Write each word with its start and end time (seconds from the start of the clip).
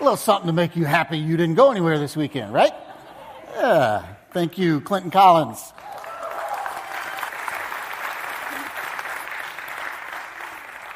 A 0.00 0.02
little 0.02 0.16
something 0.16 0.46
to 0.46 0.52
make 0.54 0.76
you 0.76 0.86
happy 0.86 1.18
you 1.18 1.36
didn't 1.36 1.56
go 1.56 1.70
anywhere 1.70 1.98
this 1.98 2.16
weekend, 2.16 2.54
right? 2.54 2.72
Yeah. 3.54 4.02
Thank 4.32 4.56
you, 4.56 4.80
Clinton 4.80 5.10
Collins. 5.10 5.74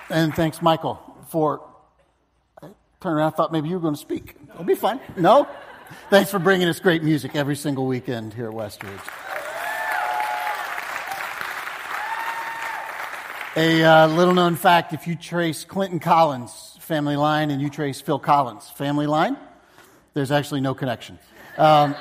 And 0.09 0.35
thanks, 0.35 0.63
Michael, 0.63 1.03
for. 1.29 1.69
I 2.63 2.69
turned 3.01 3.17
around, 3.17 3.33
thought 3.33 3.53
maybe 3.53 3.69
you 3.69 3.75
were 3.75 3.81
going 3.81 3.95
to 3.95 4.01
speak. 4.01 4.37
It'll 4.55 4.65
be 4.65 4.75
fine. 4.75 5.01
No? 5.17 5.47
Thanks 6.09 6.31
for 6.31 6.39
bringing 6.39 6.69
us 6.69 6.81
great 6.81 7.03
music 7.03 7.37
every 7.37 7.57
single 7.57 7.87
weekend 7.87 8.33
here 8.33 8.49
at 8.49 8.55
Westridge. 8.55 9.01
A 13.57 13.85
uh, 13.85 14.07
little 14.09 14.35
known 14.35 14.57
fact 14.57 14.95
if 14.95 15.07
you 15.07 15.15
trace 15.15 15.65
Clinton 15.65 16.01
Collins' 16.01 16.74
family 16.85 17.17
line 17.17 17.51
and 17.51 17.61
you 17.61 17.71
trace 17.71 18.01
Phil 18.01 18.19
Collins' 18.19 18.71
family 18.71 19.07
line, 19.07 19.37
there's 20.13 20.31
actually 20.31 20.61
no 20.61 20.75
connection. 20.75 21.19
Um, 21.57 21.97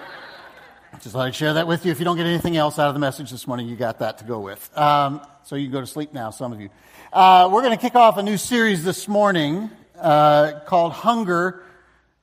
just 1.02 1.14
thought 1.14 1.26
I'd 1.26 1.36
share 1.36 1.54
that 1.54 1.68
with 1.68 1.86
you. 1.86 1.92
If 1.92 2.00
you 2.00 2.06
don't 2.06 2.18
get 2.18 2.26
anything 2.26 2.58
else 2.58 2.78
out 2.78 2.90
of 2.90 2.94
the 2.94 3.00
message 3.00 3.32
this 3.32 3.48
morning, 3.48 3.68
you 3.68 3.76
got 3.76 4.00
that 4.00 4.20
to 4.20 4.26
go 4.26 4.40
with. 4.40 4.78
Um, 4.78 5.22
so 5.46 5.56
you 5.56 5.66
can 5.66 5.72
go 5.72 5.82
to 5.82 5.88
sleep 5.88 6.14
now, 6.14 6.30
some 6.30 6.54
of 6.54 6.60
you. 6.60 6.70
Uh, 7.12 7.50
we're 7.52 7.62
going 7.62 7.76
to 7.76 7.82
kick 7.82 7.96
off 7.96 8.18
a 8.18 8.24
new 8.24 8.38
series 8.38 8.84
this 8.84 9.08
morning 9.08 9.70
uh, 10.00 10.60
called 10.66 10.92
Hunger 10.92 11.64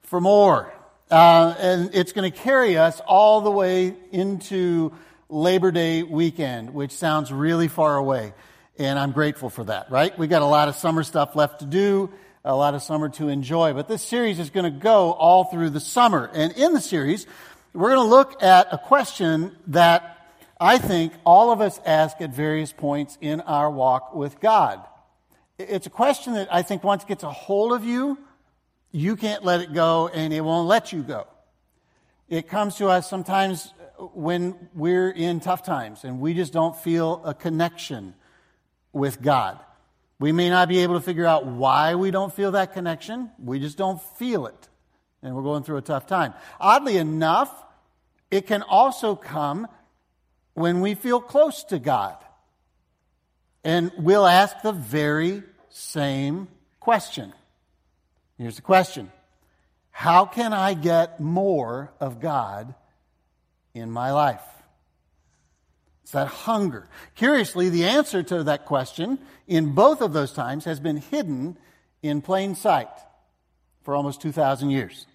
for 0.02 0.20
More. 0.20 0.72
Uh, 1.10 1.54
and 1.58 1.94
it's 1.94 2.12
going 2.12 2.30
to 2.30 2.38
carry 2.38 2.76
us 2.76 3.00
all 3.00 3.40
the 3.40 3.50
way 3.50 3.96
into 4.12 4.92
Labor 5.28 5.72
Day 5.72 6.02
weekend, 6.02 6.74
which 6.74 6.92
sounds 6.92 7.32
really 7.32 7.68
far 7.68 7.96
away 7.96 8.34
and 8.80 8.98
I'm 8.98 9.12
grateful 9.12 9.50
for 9.50 9.64
that, 9.64 9.90
right? 9.90 10.18
We 10.18 10.26
got 10.26 10.40
a 10.40 10.46
lot 10.46 10.68
of 10.68 10.74
summer 10.74 11.02
stuff 11.02 11.36
left 11.36 11.60
to 11.60 11.66
do, 11.66 12.10
a 12.44 12.56
lot 12.56 12.74
of 12.74 12.82
summer 12.82 13.08
to 13.10 13.28
enjoy, 13.28 13.72
but 13.72 13.88
this 13.88 14.02
series 14.02 14.38
is 14.38 14.50
going 14.50 14.64
to 14.64 14.70
go 14.70 15.12
all 15.12 15.44
through 15.44 15.70
the 15.70 15.80
summer. 15.80 16.30
And 16.32 16.52
in 16.52 16.72
the 16.72 16.80
series, 16.80 17.26
we're 17.74 17.94
going 17.94 18.08
to 18.08 18.10
look 18.10 18.42
at 18.42 18.68
a 18.72 18.78
question 18.78 19.56
that 19.68 20.18
I 20.58 20.78
think 20.78 21.12
all 21.24 21.52
of 21.52 21.60
us 21.60 21.80
ask 21.84 22.20
at 22.20 22.30
various 22.30 22.72
points 22.72 23.18
in 23.20 23.40
our 23.42 23.70
walk 23.70 24.14
with 24.14 24.40
God. 24.40 24.82
It's 25.58 25.86
a 25.86 25.90
question 25.90 26.34
that 26.34 26.52
I 26.52 26.62
think 26.62 26.82
once 26.82 27.02
it 27.02 27.08
gets 27.08 27.22
a 27.22 27.30
hold 27.30 27.72
of 27.72 27.84
you, 27.84 28.18
you 28.90 29.16
can't 29.16 29.44
let 29.44 29.60
it 29.60 29.72
go 29.72 30.08
and 30.08 30.32
it 30.32 30.40
won't 30.40 30.66
let 30.66 30.92
you 30.92 31.02
go. 31.02 31.26
It 32.28 32.48
comes 32.48 32.76
to 32.76 32.88
us 32.88 33.08
sometimes 33.08 33.72
uh, 33.98 34.04
when 34.04 34.68
we're 34.74 35.10
in 35.10 35.40
tough 35.40 35.62
times 35.62 36.04
and 36.04 36.20
we 36.20 36.32
just 36.32 36.52
don't 36.52 36.76
feel 36.76 37.22
a 37.24 37.34
connection 37.34 38.14
with 38.92 39.20
God. 39.20 39.58
We 40.20 40.32
may 40.32 40.50
not 40.50 40.68
be 40.68 40.80
able 40.80 40.94
to 40.94 41.00
figure 41.00 41.26
out 41.26 41.46
why 41.46 41.94
we 41.94 42.10
don't 42.10 42.32
feel 42.32 42.52
that 42.52 42.74
connection. 42.74 43.30
We 43.42 43.58
just 43.58 43.78
don't 43.78 44.00
feel 44.18 44.46
it. 44.46 44.68
And 45.22 45.34
we're 45.34 45.42
going 45.42 45.62
through 45.62 45.78
a 45.78 45.82
tough 45.82 46.06
time. 46.06 46.34
Oddly 46.60 46.98
enough, 46.98 47.50
it 48.30 48.46
can 48.46 48.60
also 48.62 49.16
come 49.16 49.66
when 50.52 50.82
we 50.82 50.94
feel 50.94 51.22
close 51.22 51.64
to 51.64 51.78
God. 51.78 52.18
And 53.64 53.90
we'll 53.96 54.26
ask 54.26 54.60
the 54.60 54.72
very 54.72 55.42
same 55.70 56.48
question. 56.80 57.32
Here's 58.36 58.56
the 58.56 58.62
question 58.62 59.10
How 59.90 60.26
can 60.26 60.52
I 60.52 60.74
get 60.74 61.18
more 61.18 61.92
of 61.98 62.20
God 62.20 62.74
in 63.72 63.90
my 63.90 64.12
life? 64.12 64.42
It's 66.10 66.14
that 66.16 66.26
hunger. 66.26 66.88
Curiously, 67.14 67.68
the 67.68 67.84
answer 67.84 68.20
to 68.24 68.42
that 68.42 68.66
question 68.66 69.20
in 69.46 69.76
both 69.76 70.00
of 70.00 70.12
those 70.12 70.32
times 70.32 70.64
has 70.64 70.80
been 70.80 70.96
hidden 70.96 71.56
in 72.02 72.20
plain 72.20 72.56
sight 72.56 72.88
for 73.84 73.94
almost 73.94 74.20
2,000 74.20 74.70
years. 74.70 75.06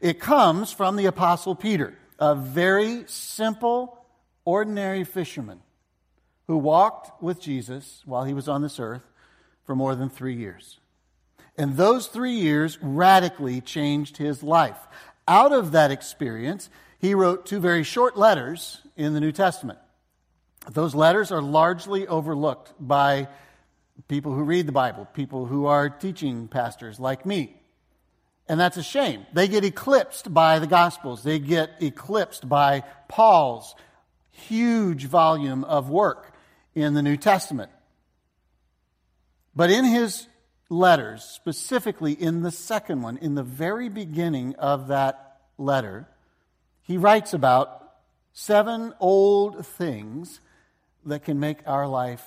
It 0.00 0.18
comes 0.18 0.72
from 0.72 0.96
the 0.96 1.06
Apostle 1.06 1.54
Peter, 1.54 1.96
a 2.18 2.34
very 2.34 3.04
simple, 3.06 4.04
ordinary 4.44 5.04
fisherman 5.04 5.60
who 6.48 6.56
walked 6.56 7.22
with 7.22 7.40
Jesus 7.40 8.02
while 8.04 8.24
he 8.24 8.34
was 8.34 8.48
on 8.48 8.60
this 8.60 8.80
earth 8.80 9.08
for 9.66 9.76
more 9.76 9.94
than 9.94 10.10
three 10.10 10.34
years. 10.34 10.80
And 11.56 11.76
those 11.76 12.08
three 12.08 12.34
years 12.34 12.76
radically 12.82 13.60
changed 13.60 14.16
his 14.16 14.42
life. 14.42 14.80
Out 15.28 15.52
of 15.52 15.70
that 15.70 15.92
experience, 15.92 16.70
he 16.98 17.14
wrote 17.14 17.46
two 17.46 17.60
very 17.60 17.84
short 17.84 18.16
letters 18.16 18.80
in 18.96 19.14
the 19.14 19.20
New 19.20 19.30
Testament. 19.30 19.78
Those 20.70 20.94
letters 20.94 21.32
are 21.32 21.40
largely 21.40 22.06
overlooked 22.06 22.74
by 22.78 23.28
people 24.06 24.34
who 24.34 24.42
read 24.42 24.66
the 24.66 24.72
Bible, 24.72 25.06
people 25.06 25.46
who 25.46 25.66
are 25.66 25.88
teaching 25.88 26.48
pastors 26.48 27.00
like 27.00 27.24
me. 27.24 27.56
And 28.48 28.58
that's 28.58 28.76
a 28.76 28.82
shame. 28.82 29.26
They 29.32 29.48
get 29.48 29.64
eclipsed 29.64 30.32
by 30.32 30.58
the 30.58 30.66
Gospels. 30.66 31.22
They 31.22 31.38
get 31.38 31.70
eclipsed 31.80 32.48
by 32.48 32.84
Paul's 33.08 33.74
huge 34.30 35.06
volume 35.06 35.64
of 35.64 35.90
work 35.90 36.34
in 36.74 36.94
the 36.94 37.02
New 37.02 37.16
Testament. 37.16 37.70
But 39.54 39.70
in 39.70 39.84
his 39.84 40.28
letters, 40.70 41.24
specifically 41.24 42.12
in 42.12 42.42
the 42.42 42.50
second 42.50 43.02
one, 43.02 43.16
in 43.16 43.34
the 43.34 43.42
very 43.42 43.88
beginning 43.88 44.54
of 44.56 44.88
that 44.88 45.40
letter, 45.58 46.08
he 46.82 46.96
writes 46.96 47.34
about 47.34 47.90
seven 48.32 48.94
old 49.00 49.66
things 49.66 50.40
that 51.08 51.24
can 51.24 51.40
make 51.40 51.58
our 51.66 51.86
life 51.86 52.24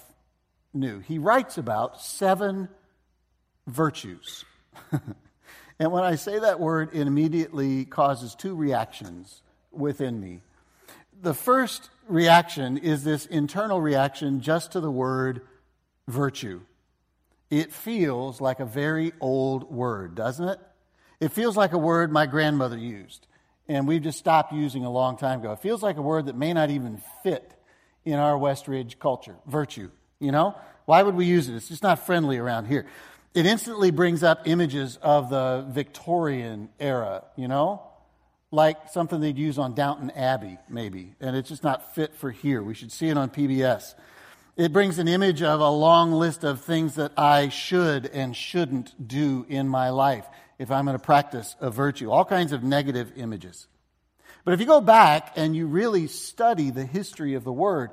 new. 0.74 1.00
He 1.00 1.18
writes 1.18 1.58
about 1.58 2.02
seven 2.02 2.70
virtues. 3.68 4.46
and 5.80 5.92
when 5.92 6.04
I 6.04 6.16
say 6.16 6.40
that 6.40 6.60
word, 6.60 6.90
it 6.94 7.08
immediately 7.08 7.86
causes 7.86 8.36
two 8.36 8.56
reactions 8.56 9.42
within 9.72 10.20
me. 10.20 10.42
The 11.22 11.34
first 11.34 11.90
reaction 12.08 12.78
is 12.78 13.04
this 13.04 13.26
internal 13.26 13.82
reaction 13.82 14.42
just 14.42 14.72
to 14.74 14.80
the 14.80 14.92
word 14.92 15.42
virtue. 16.08 16.62
It 17.50 17.72
feels 17.74 18.42
like 18.42 18.60
a 18.60 18.66
very 18.66 19.12
old 19.20 19.70
word, 19.72 20.16
doesn't 20.16 20.48
it? 20.48 20.60
It 21.20 21.32
feels 21.32 21.56
like 21.56 21.74
a 21.74 21.78
word 21.78 22.12
my 22.12 22.26
grandmother 22.26 22.78
used, 22.78 23.28
and 23.68 23.88
we've 23.88 24.02
just 24.02 24.18
stopped 24.18 24.54
using 24.54 24.86
a 24.86 24.90
long 24.90 25.18
time 25.18 25.42
ago. 25.42 25.52
It 25.52 25.60
feels 25.60 25.84
like 25.84 25.98
a 25.98 26.02
word 26.02 26.26
that 26.26 26.36
may 26.36 26.54
not 26.54 26.72
even 26.72 27.02
fit 27.22 27.54
in 28.06 28.16
our 28.16 28.38
West 28.38 28.68
Ridge 28.68 29.00
culture 29.00 29.36
virtue. 29.46 29.90
You 30.20 30.32
know? 30.32 30.56
Why 30.86 31.04
would 31.04 31.16
we 31.16 31.26
use 31.26 31.48
it? 31.50 31.56
It's 31.56 31.70
just 31.70 31.84
not 31.84 32.06
friendly 32.06 32.38
around 32.38 32.66
here. 32.66 32.86
It 33.34 33.46
instantly 33.46 33.92
brings 33.92 34.24
up 34.24 34.42
images 34.46 34.98
of 35.02 35.30
the 35.30 35.66
Victorian 35.70 36.70
era, 36.80 37.24
you 37.38 37.48
know? 37.48 37.84
Like 38.52 38.90
something 38.90 39.22
they'd 39.22 39.38
use 39.38 39.58
on 39.58 39.74
Downton 39.74 40.12
Abbey, 40.12 40.58
maybe. 40.68 41.16
And 41.22 41.36
it's 41.36 41.48
just 41.50 41.64
not 41.64 41.96
fit 41.96 42.14
for 42.16 42.32
here. 42.32 42.62
We 42.62 42.74
should 42.74 42.92
see 42.92 43.08
it 43.08 43.18
on 43.18 43.30
PBS. 43.30 43.94
It 44.58 44.74
brings 44.74 45.00
an 45.00 45.08
image 45.08 45.42
of 45.42 45.62
a 45.62 45.70
long 45.70 46.12
list 46.12 46.44
of 46.44 46.62
things 46.62 46.96
that 46.96 47.14
I 47.18 47.48
should 47.48 48.06
and 48.08 48.36
shouldn't 48.36 49.08
do 49.08 49.46
in 49.48 49.70
my 49.70 49.90
life 49.90 50.26
if 50.60 50.70
I'm 50.70 50.86
going 50.86 50.98
to 50.98 51.04
practice 51.04 51.56
a 51.62 51.72
virtue. 51.72 52.12
All 52.12 52.26
kinds 52.26 52.52
of 52.52 52.62
negative 52.62 53.14
images. 53.16 53.68
But 54.44 54.54
if 54.54 54.60
you 54.60 54.66
go 54.66 54.82
back 54.82 55.34
and 55.36 55.56
you 55.56 55.68
really 55.68 56.08
study 56.08 56.72
the 56.72 56.86
history 56.86 57.36
of 57.36 57.44
the 57.44 57.54
word, 57.54 57.92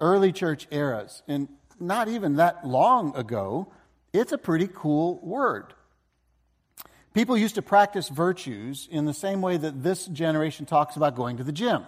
early 0.00 0.32
church 0.32 0.68
eras, 0.70 1.22
and 1.26 1.48
not 1.80 2.08
even 2.08 2.36
that 2.36 2.66
long 2.66 3.16
ago, 3.16 3.72
it's 4.12 4.32
a 4.32 4.38
pretty 4.38 4.68
cool 4.72 5.18
word. 5.22 5.74
People 7.14 7.36
used 7.36 7.56
to 7.56 7.62
practice 7.62 8.08
virtues 8.08 8.88
in 8.90 9.04
the 9.04 9.14
same 9.14 9.40
way 9.40 9.56
that 9.56 9.82
this 9.82 10.06
generation 10.06 10.66
talks 10.66 10.96
about 10.96 11.16
going 11.16 11.38
to 11.38 11.44
the 11.44 11.52
gym. 11.52 11.84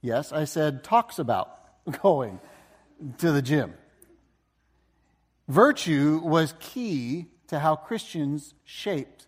Yes, 0.00 0.32
I 0.32 0.44
said 0.44 0.84
talks 0.84 1.18
about 1.18 1.50
going 2.02 2.38
to 3.18 3.32
the 3.32 3.42
gym. 3.42 3.74
Virtue 5.48 6.20
was 6.22 6.54
key 6.60 7.26
to 7.48 7.58
how 7.58 7.74
Christians 7.74 8.54
shaped 8.64 9.26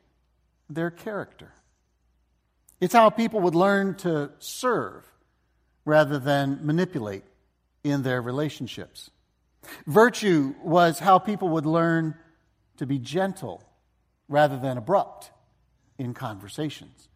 their 0.68 0.90
character. 0.90 1.52
It's 2.80 2.94
how 2.94 3.10
people 3.10 3.40
would 3.40 3.54
learn 3.54 3.94
to 3.96 4.30
serve 4.38 5.04
rather 5.84 6.18
than 6.18 6.64
manipulate 6.64 7.24
in 7.84 8.02
their 8.02 8.22
relationships. 8.22 9.10
Virtue 9.86 10.54
was 10.62 10.98
how 10.98 11.18
people 11.18 11.50
would 11.50 11.66
learn 11.66 12.14
to 12.78 12.86
be 12.86 12.98
gentle 12.98 13.62
rather 14.28 14.58
than 14.58 14.78
abrupt 14.78 15.30
in 15.98 16.14
conversations. 16.14 17.08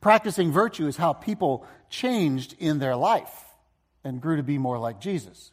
Practicing 0.00 0.52
virtue 0.52 0.86
is 0.86 0.96
how 0.96 1.12
people 1.12 1.66
changed 1.88 2.54
in 2.58 2.78
their 2.78 2.94
life 2.94 3.44
and 4.04 4.20
grew 4.20 4.36
to 4.36 4.42
be 4.42 4.58
more 4.58 4.78
like 4.78 5.00
Jesus. 5.00 5.50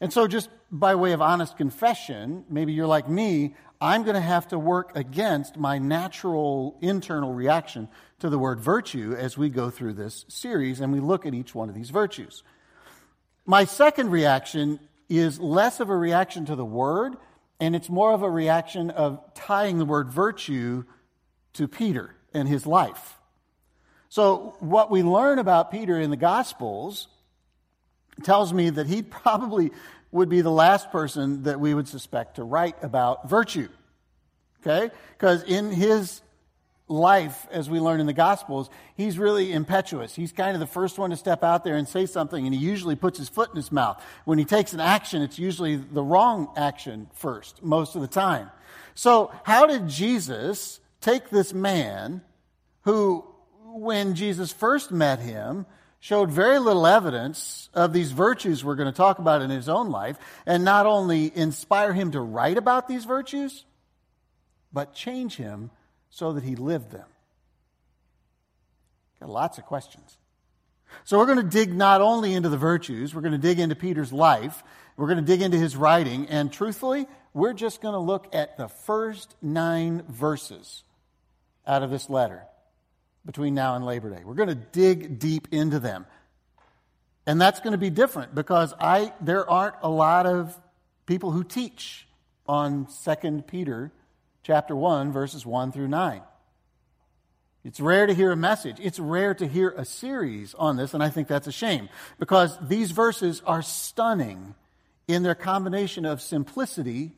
And 0.00 0.12
so, 0.12 0.26
just 0.26 0.48
by 0.70 0.94
way 0.94 1.12
of 1.12 1.20
honest 1.20 1.56
confession, 1.56 2.44
maybe 2.48 2.72
you're 2.72 2.86
like 2.86 3.08
me, 3.08 3.54
I'm 3.80 4.02
going 4.02 4.14
to 4.14 4.20
have 4.20 4.48
to 4.48 4.58
work 4.58 4.96
against 4.96 5.56
my 5.56 5.78
natural 5.78 6.78
internal 6.80 7.32
reaction 7.32 7.88
to 8.18 8.28
the 8.28 8.38
word 8.38 8.58
virtue 8.58 9.14
as 9.16 9.38
we 9.38 9.48
go 9.50 9.70
through 9.70 9.92
this 9.92 10.24
series 10.28 10.80
and 10.80 10.92
we 10.92 10.98
look 10.98 11.26
at 11.26 11.34
each 11.34 11.54
one 11.54 11.68
of 11.68 11.74
these 11.76 11.90
virtues. 11.90 12.42
My 13.46 13.64
second 13.64 14.10
reaction 14.10 14.80
is 15.08 15.38
less 15.38 15.78
of 15.78 15.90
a 15.90 15.96
reaction 15.96 16.44
to 16.46 16.56
the 16.56 16.64
word, 16.64 17.16
and 17.60 17.76
it's 17.76 17.88
more 17.88 18.12
of 18.12 18.22
a 18.22 18.30
reaction 18.30 18.90
of 18.90 19.22
tying 19.34 19.78
the 19.78 19.84
word 19.84 20.10
virtue 20.10 20.84
to 21.54 21.68
Peter 21.68 22.14
and 22.34 22.48
his 22.48 22.66
life. 22.66 23.16
So, 24.10 24.56
what 24.60 24.90
we 24.90 25.02
learn 25.02 25.38
about 25.38 25.70
Peter 25.70 26.00
in 26.00 26.10
the 26.10 26.16
Gospels 26.16 27.08
tells 28.22 28.52
me 28.52 28.70
that 28.70 28.86
he 28.86 29.02
probably 29.02 29.70
would 30.10 30.28
be 30.28 30.40
the 30.40 30.50
last 30.50 30.90
person 30.90 31.42
that 31.42 31.60
we 31.60 31.74
would 31.74 31.88
suspect 31.88 32.36
to 32.36 32.44
write 32.44 32.76
about 32.82 33.28
virtue. 33.28 33.68
Okay? 34.60 34.92
Because 35.12 35.42
in 35.42 35.70
his 35.70 36.22
life, 36.88 37.46
as 37.50 37.68
we 37.68 37.80
learn 37.80 38.00
in 38.00 38.06
the 38.06 38.12
Gospels, 38.12 38.70
he's 38.96 39.18
really 39.18 39.52
impetuous. 39.52 40.14
He's 40.14 40.32
kind 40.32 40.54
of 40.54 40.60
the 40.60 40.66
first 40.66 40.98
one 40.98 41.10
to 41.10 41.16
step 41.16 41.44
out 41.44 41.64
there 41.64 41.76
and 41.76 41.86
say 41.86 42.06
something, 42.06 42.44
and 42.44 42.54
he 42.54 42.60
usually 42.60 42.96
puts 42.96 43.18
his 43.18 43.28
foot 43.28 43.50
in 43.50 43.56
his 43.56 43.70
mouth. 43.70 44.02
When 44.24 44.38
he 44.38 44.44
takes 44.44 44.72
an 44.72 44.80
action, 44.80 45.22
it's 45.22 45.38
usually 45.38 45.76
the 45.76 46.02
wrong 46.02 46.50
action 46.56 47.08
first, 47.14 47.62
most 47.62 47.94
of 47.94 48.00
the 48.00 48.08
time. 48.08 48.50
So, 48.94 49.30
how 49.44 49.66
did 49.66 49.88
Jesus 49.88 50.80
take 51.00 51.30
this 51.30 51.52
man 51.52 52.22
who, 52.82 53.24
when 53.64 54.14
Jesus 54.14 54.52
first 54.52 54.90
met 54.90 55.20
him, 55.20 55.66
showed 56.00 56.30
very 56.30 56.58
little 56.58 56.86
evidence 56.86 57.68
of 57.74 57.92
these 57.92 58.12
virtues 58.12 58.64
we're 58.64 58.76
going 58.76 58.90
to 58.90 58.96
talk 58.96 59.18
about 59.18 59.42
in 59.42 59.50
his 59.50 59.68
own 59.68 59.90
life, 59.90 60.16
and 60.46 60.64
not 60.64 60.86
only 60.86 61.32
inspire 61.36 61.92
him 61.92 62.12
to 62.12 62.20
write 62.20 62.56
about 62.56 62.86
these 62.88 63.04
virtues, 63.04 63.64
but 64.72 64.94
change 64.94 65.36
him 65.36 65.70
so 66.10 66.32
that 66.32 66.44
he 66.44 66.54
lived 66.54 66.90
them? 66.90 67.06
Got 69.20 69.30
lots 69.30 69.58
of 69.58 69.64
questions. 69.64 70.16
So 71.04 71.18
we're 71.18 71.26
going 71.26 71.38
to 71.38 71.42
dig 71.42 71.74
not 71.74 72.00
only 72.00 72.34
into 72.34 72.48
the 72.48 72.56
virtues, 72.56 73.14
we're 73.14 73.20
going 73.20 73.32
to 73.32 73.38
dig 73.38 73.58
into 73.58 73.74
Peter's 73.74 74.12
life, 74.12 74.62
we're 74.96 75.06
going 75.06 75.18
to 75.18 75.24
dig 75.24 75.42
into 75.42 75.58
his 75.58 75.76
writing, 75.76 76.28
and 76.28 76.52
truthfully, 76.52 77.06
we're 77.34 77.52
just 77.52 77.82
going 77.82 77.92
to 77.92 77.98
look 77.98 78.34
at 78.34 78.56
the 78.56 78.68
first 78.68 79.34
nine 79.42 80.02
verses 80.08 80.84
out 81.66 81.82
of 81.82 81.90
this 81.90 82.08
letter 82.08 82.42
between 83.24 83.54
now 83.54 83.76
and 83.76 83.84
Labor 83.84 84.10
Day. 84.10 84.22
We're 84.24 84.34
going 84.34 84.48
to 84.48 84.54
dig 84.54 85.18
deep 85.18 85.48
into 85.50 85.78
them. 85.78 86.06
And 87.26 87.40
that's 87.40 87.60
going 87.60 87.72
to 87.72 87.78
be 87.78 87.90
different 87.90 88.34
because 88.34 88.72
I, 88.80 89.12
there 89.20 89.48
aren't 89.48 89.76
a 89.82 89.88
lot 89.88 90.26
of 90.26 90.58
people 91.04 91.30
who 91.30 91.44
teach 91.44 92.06
on 92.46 92.86
2 93.04 93.42
Peter 93.46 93.92
chapter 94.42 94.74
1, 94.74 95.12
verses 95.12 95.44
1 95.44 95.72
through 95.72 95.88
9. 95.88 96.22
It's 97.64 97.80
rare 97.80 98.06
to 98.06 98.14
hear 98.14 98.32
a 98.32 98.36
message. 98.36 98.78
It's 98.80 98.98
rare 98.98 99.34
to 99.34 99.46
hear 99.46 99.70
a 99.76 99.84
series 99.84 100.54
on 100.54 100.76
this, 100.76 100.94
and 100.94 101.02
I 101.02 101.10
think 101.10 101.28
that's 101.28 101.46
a 101.46 101.52
shame 101.52 101.90
because 102.18 102.56
these 102.66 102.92
verses 102.92 103.42
are 103.44 103.60
stunning 103.60 104.54
in 105.06 105.22
their 105.22 105.34
combination 105.34 106.06
of 106.06 106.22
simplicity 106.22 107.12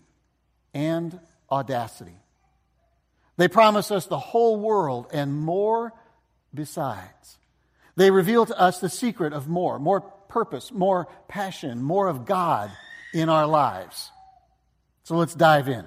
and 0.75 1.21
audacity. 1.51 2.20
They 3.41 3.49
promise 3.49 3.91
us 3.91 4.05
the 4.05 4.19
whole 4.19 4.61
world 4.61 5.07
and 5.15 5.33
more 5.33 5.95
besides. 6.53 7.39
They 7.97 8.11
reveal 8.11 8.45
to 8.45 8.61
us 8.61 8.81
the 8.81 8.91
secret 8.91 9.33
of 9.33 9.49
more, 9.49 9.79
more 9.79 10.03
purpose, 10.03 10.71
more 10.71 11.09
passion, 11.27 11.83
more 11.83 12.09
of 12.09 12.27
God 12.27 12.71
in 13.15 13.31
our 13.31 13.47
lives. 13.47 14.13
So 15.05 15.17
let's 15.17 15.35
dive 15.35 15.71
in. 15.71 15.87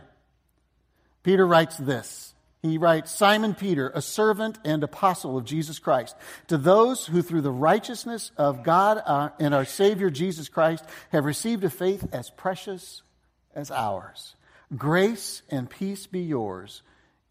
Peter 1.21 1.45
writes 1.45 1.77
this. 1.77 2.33
He 2.63 2.79
writes, 2.79 3.11
Simon 3.11 3.53
Peter, 3.53 3.91
a 3.93 4.01
servant 4.01 4.57
and 4.65 4.83
apostle 4.83 5.37
of 5.37 5.45
Jesus 5.45 5.77
Christ, 5.77 6.15
to 6.47 6.57
those 6.57 7.05
who 7.05 7.21
through 7.21 7.41
the 7.41 7.51
righteousness 7.51 8.31
of 8.35 8.63
God 8.63 8.99
uh, 9.05 9.29
and 9.39 9.53
our 9.53 9.65
Savior 9.65 10.09
Jesus 10.09 10.49
Christ 10.49 10.83
have 11.11 11.23
received 11.23 11.63
a 11.63 11.69
faith 11.69 12.07
as 12.11 12.31
precious 12.31 13.03
as 13.53 13.69
ours. 13.69 14.35
Grace 14.75 15.43
and 15.51 15.69
peace 15.69 16.07
be 16.07 16.21
yours 16.21 16.81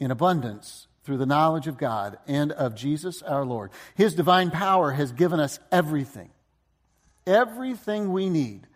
in 0.03 0.11
abundance 0.11 0.89
through 1.05 1.17
the 1.17 1.27
knowledge 1.27 1.69
of 1.69 1.79
God 1.79 2.19
and 2.27 2.51
of 2.51 2.75
Jesus 2.75 3.23
our 3.23 3.45
Lord. 3.45 3.71
His 3.95 4.15
divine 4.15 4.51
power 4.51 4.91
has 4.91 5.13
given 5.13 5.39
us 5.39 5.61
everything, 5.71 6.31
everything 7.25 8.13
we 8.13 8.29
need 8.29 8.67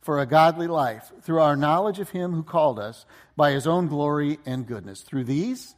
for 0.00 0.18
a 0.18 0.26
godly 0.26 0.66
life 0.66 1.12
through 1.20 1.40
our 1.40 1.54
knowledge 1.54 2.00
of 2.00 2.10
Him 2.10 2.32
who 2.32 2.42
called 2.42 2.78
us 2.78 3.04
by 3.36 3.50
His 3.52 3.66
own 3.66 3.88
glory 3.88 4.38
and 4.46 4.66
goodness. 4.66 5.02
Through 5.02 5.24
these, 5.24 5.74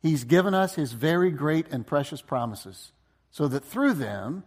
He's 0.00 0.24
given 0.24 0.54
us 0.54 0.76
His 0.76 0.92
very 0.92 1.30
great 1.30 1.66
and 1.70 1.86
precious 1.86 2.22
promises, 2.22 2.92
so 3.30 3.48
that 3.48 3.64
through 3.64 3.94
them 3.94 4.44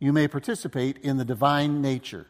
you 0.00 0.12
may 0.12 0.26
participate 0.26 0.98
in 0.98 1.16
the 1.16 1.24
divine 1.24 1.80
nature, 1.80 2.26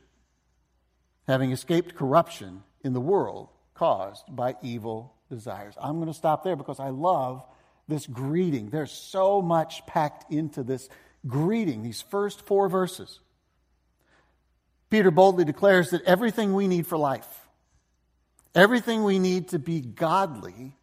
having 1.27 1.53
escaped 1.53 1.95
corruption 1.95 2.65
in 2.85 2.93
the 2.93 3.01
world 3.01 3.49
caused 3.75 4.25
by 4.29 4.57
evil 4.63 5.15
desires. 5.33 5.75
I'm 5.81 5.97
going 5.97 6.09
to 6.09 6.15
stop 6.15 6.45
there 6.45 6.57
because 6.57 6.79
I 6.79 6.91
love 6.91 7.43
this 7.89 8.07
greeting. 8.07 8.71
There's 8.71 8.93
so 8.93 9.43
much 9.43 9.85
packed 9.87 10.33
into 10.33 10.63
this 10.63 10.89
greeting, 11.27 11.83
these 11.83 12.03
first 12.03 12.47
four 12.47 12.69
verses. 12.69 13.21
Peter 14.91 15.11
boldly 15.11 15.45
declares 15.45 15.91
that 15.91 16.03
everything 16.03 16.55
we 16.55 16.69
need 16.69 16.87
for 16.87 16.99
life, 16.99 17.27
everything 18.55 19.05
we 19.05 19.19
need 19.19 19.49
to 19.49 19.59
be 19.59 19.81
godly, 19.81 20.77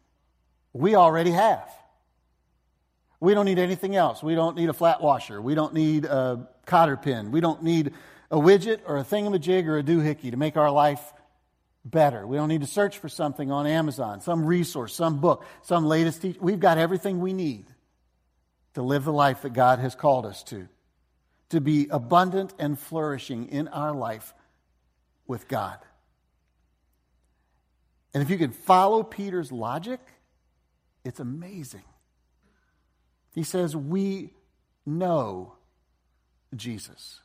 we 0.72 0.94
already 0.94 1.30
have. 1.30 1.68
We 3.20 3.34
don't 3.34 3.44
need 3.44 3.58
anything 3.58 3.94
else. 3.94 4.22
We 4.22 4.34
don't 4.34 4.56
need 4.56 4.68
a 4.68 4.72
flat 4.72 5.02
washer. 5.02 5.40
We 5.40 5.54
don't 5.54 5.74
need 5.74 6.06
a 6.06 6.48
cotter 6.66 6.96
pin. 6.96 7.30
We 7.30 7.40
don't 7.40 7.62
need 7.62 7.92
a 8.30 8.36
widget 8.36 8.80
or 8.86 8.96
a 8.96 9.04
thingamajig 9.04 9.66
or 9.66 9.78
a 9.78 9.82
doohickey 9.82 10.30
to 10.30 10.36
make 10.36 10.56
our 10.56 10.70
life 10.70 11.00
better. 11.84 12.26
We 12.26 12.36
don't 12.36 12.48
need 12.48 12.60
to 12.60 12.66
search 12.66 12.98
for 12.98 13.08
something 13.08 13.50
on 13.50 13.66
Amazon, 13.66 14.20
some 14.20 14.44
resource, 14.44 14.94
some 14.94 15.20
book, 15.20 15.44
some 15.62 15.86
latest 15.86 16.22
teaching. 16.22 16.42
We've 16.42 16.60
got 16.60 16.78
everything 16.78 17.20
we 17.20 17.32
need 17.32 17.66
to 18.74 18.82
live 18.82 19.04
the 19.04 19.12
life 19.12 19.42
that 19.42 19.52
God 19.52 19.78
has 19.78 19.94
called 19.94 20.26
us 20.26 20.42
to, 20.44 20.68
to 21.50 21.60
be 21.60 21.88
abundant 21.90 22.54
and 22.58 22.78
flourishing 22.78 23.48
in 23.48 23.68
our 23.68 23.92
life 23.92 24.34
with 25.26 25.48
God. 25.48 25.78
And 28.12 28.22
if 28.22 28.30
you 28.30 28.38
can 28.38 28.50
follow 28.50 29.02
Peter's 29.02 29.52
logic, 29.52 30.00
it's 31.04 31.20
amazing. 31.20 31.84
He 33.34 33.42
says, 33.42 33.76
We 33.76 34.34
know 34.84 35.54
Jesus. 36.54 37.20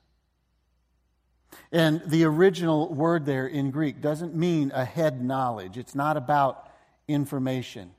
And 1.71 2.01
the 2.05 2.23
original 2.25 2.93
word 2.93 3.25
there 3.25 3.47
in 3.47 3.71
Greek 3.71 4.01
doesn't 4.01 4.35
mean 4.35 4.71
a 4.73 4.85
head 4.85 5.23
knowledge, 5.23 5.77
it's 5.77 5.95
not 5.95 6.17
about 6.17 6.69
information. 7.07 7.91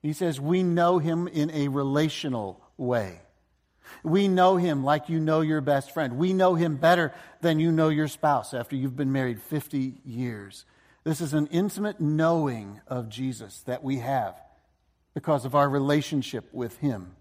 He 0.00 0.12
says, 0.12 0.40
We 0.40 0.62
know 0.62 0.98
him 0.98 1.28
in 1.28 1.50
a 1.50 1.68
relational 1.68 2.60
way. 2.76 3.20
We 4.02 4.28
know 4.28 4.56
him 4.56 4.84
like 4.84 5.08
you 5.08 5.18
know 5.18 5.40
your 5.40 5.60
best 5.60 5.92
friend. 5.92 6.18
We 6.18 6.32
know 6.32 6.54
him 6.54 6.76
better 6.76 7.12
than 7.40 7.58
you 7.58 7.72
know 7.72 7.88
your 7.88 8.08
spouse 8.08 8.54
after 8.54 8.76
you've 8.76 8.96
been 8.96 9.12
married 9.12 9.40
50 9.40 9.94
years. 10.04 10.64
This 11.04 11.20
is 11.20 11.32
an 11.32 11.46
intimate 11.46 12.00
knowing 12.00 12.80
of 12.86 13.08
Jesus 13.08 13.60
that 13.62 13.82
we 13.82 13.98
have 13.98 14.40
because 15.14 15.44
of 15.44 15.54
our 15.54 15.68
relationship 15.68 16.52
with 16.52 16.76
him. 16.78 17.16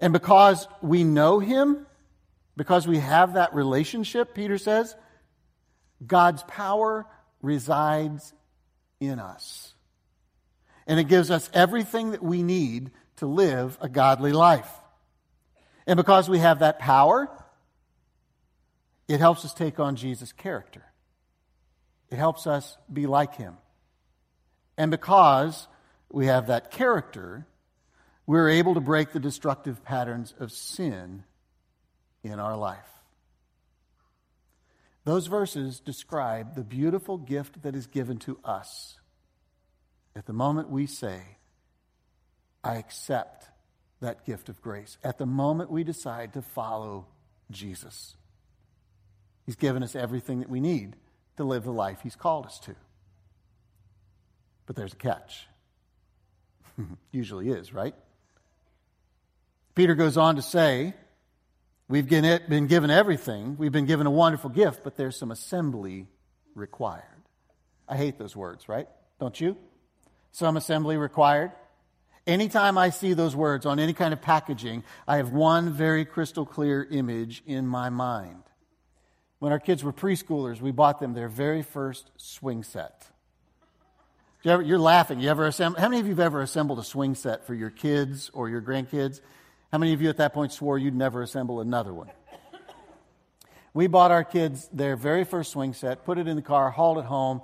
And 0.00 0.12
because 0.12 0.66
we 0.80 1.04
know 1.04 1.38
him, 1.38 1.86
because 2.56 2.86
we 2.86 2.98
have 2.98 3.34
that 3.34 3.54
relationship, 3.54 4.34
Peter 4.34 4.58
says, 4.58 4.94
God's 6.06 6.42
power 6.44 7.06
resides 7.40 8.32
in 9.00 9.18
us. 9.18 9.74
And 10.86 10.98
it 10.98 11.04
gives 11.04 11.30
us 11.30 11.48
everything 11.54 12.10
that 12.10 12.22
we 12.22 12.42
need 12.42 12.90
to 13.16 13.26
live 13.26 13.78
a 13.80 13.88
godly 13.88 14.32
life. 14.32 14.70
And 15.86 15.96
because 15.96 16.28
we 16.28 16.38
have 16.38 16.60
that 16.60 16.78
power, 16.78 17.28
it 19.08 19.20
helps 19.20 19.44
us 19.44 19.54
take 19.54 19.80
on 19.80 19.96
Jesus' 19.96 20.32
character. 20.32 20.84
It 22.10 22.16
helps 22.16 22.46
us 22.46 22.76
be 22.92 23.06
like 23.06 23.36
him. 23.36 23.56
And 24.76 24.90
because 24.90 25.66
we 26.10 26.26
have 26.26 26.48
that 26.48 26.70
character, 26.70 27.46
we're 28.26 28.50
able 28.50 28.74
to 28.74 28.80
break 28.80 29.12
the 29.12 29.20
destructive 29.20 29.84
patterns 29.84 30.34
of 30.38 30.52
sin 30.52 31.24
in 32.22 32.38
our 32.38 32.56
life. 32.56 32.78
Those 35.04 35.26
verses 35.26 35.80
describe 35.80 36.54
the 36.54 36.62
beautiful 36.62 37.18
gift 37.18 37.62
that 37.62 37.74
is 37.74 37.86
given 37.86 38.18
to 38.18 38.38
us 38.44 39.00
at 40.14 40.26
the 40.26 40.32
moment 40.32 40.70
we 40.70 40.86
say, 40.86 41.20
I 42.62 42.76
accept 42.76 43.48
that 44.00 44.24
gift 44.26 44.48
of 44.48 44.60
grace, 44.60 44.98
at 45.02 45.18
the 45.18 45.26
moment 45.26 45.70
we 45.70 45.84
decide 45.84 46.34
to 46.34 46.42
follow 46.42 47.06
Jesus. 47.50 48.14
He's 49.46 49.56
given 49.56 49.82
us 49.82 49.96
everything 49.96 50.40
that 50.40 50.50
we 50.50 50.60
need 50.60 50.96
to 51.36 51.44
live 51.44 51.64
the 51.64 51.72
life 51.72 52.00
He's 52.02 52.16
called 52.16 52.46
us 52.46 52.58
to. 52.60 52.74
But 54.66 54.76
there's 54.76 54.92
a 54.92 54.96
catch. 54.96 55.46
Usually 57.10 57.48
is, 57.48 57.72
right? 57.72 57.94
Peter 59.74 59.94
goes 59.94 60.16
on 60.16 60.36
to 60.36 60.42
say 60.42 60.94
We've 61.92 62.08
been 62.08 62.68
given 62.68 62.90
everything. 62.90 63.58
We've 63.58 63.70
been 63.70 63.84
given 63.84 64.06
a 64.06 64.10
wonderful 64.10 64.48
gift, 64.48 64.82
but 64.82 64.96
there's 64.96 65.14
some 65.14 65.30
assembly 65.30 66.06
required. 66.54 67.04
I 67.86 67.98
hate 67.98 68.18
those 68.18 68.34
words, 68.34 68.66
right? 68.66 68.88
Don't 69.20 69.38
you? 69.38 69.58
Some 70.30 70.56
assembly 70.56 70.96
required. 70.96 71.52
Anytime 72.26 72.78
I 72.78 72.88
see 72.88 73.12
those 73.12 73.36
words 73.36 73.66
on 73.66 73.78
any 73.78 73.92
kind 73.92 74.14
of 74.14 74.22
packaging, 74.22 74.84
I 75.06 75.18
have 75.18 75.32
one 75.34 75.70
very 75.70 76.06
crystal 76.06 76.46
clear 76.46 76.82
image 76.82 77.42
in 77.46 77.66
my 77.66 77.90
mind. 77.90 78.42
When 79.38 79.52
our 79.52 79.60
kids 79.60 79.84
were 79.84 79.92
preschoolers, 79.92 80.62
we 80.62 80.70
bought 80.70 80.98
them 80.98 81.12
their 81.12 81.28
very 81.28 81.60
first 81.60 82.10
swing 82.16 82.62
set. 82.62 83.06
You 84.44 84.52
are 84.52 84.78
laughing. 84.78 85.20
You 85.20 85.28
ever 85.28 85.46
assemble, 85.46 85.78
how 85.78 85.90
many 85.90 86.00
of 86.00 86.06
you 86.06 86.12
have 86.12 86.20
ever 86.20 86.40
assembled 86.40 86.78
a 86.78 86.84
swing 86.84 87.14
set 87.14 87.46
for 87.46 87.52
your 87.52 87.68
kids 87.68 88.30
or 88.32 88.48
your 88.48 88.62
grandkids? 88.62 89.20
How 89.72 89.78
many 89.78 89.94
of 89.94 90.02
you 90.02 90.10
at 90.10 90.18
that 90.18 90.34
point 90.34 90.52
swore 90.52 90.76
you'd 90.76 90.94
never 90.94 91.22
assemble 91.22 91.62
another 91.62 91.94
one? 91.94 92.10
We 93.72 93.86
bought 93.86 94.10
our 94.10 94.22
kids 94.22 94.68
their 94.70 94.96
very 94.96 95.24
first 95.24 95.50
swing 95.50 95.72
set, 95.72 96.04
put 96.04 96.18
it 96.18 96.28
in 96.28 96.36
the 96.36 96.42
car, 96.42 96.70
hauled 96.70 96.98
it 96.98 97.06
home, 97.06 97.40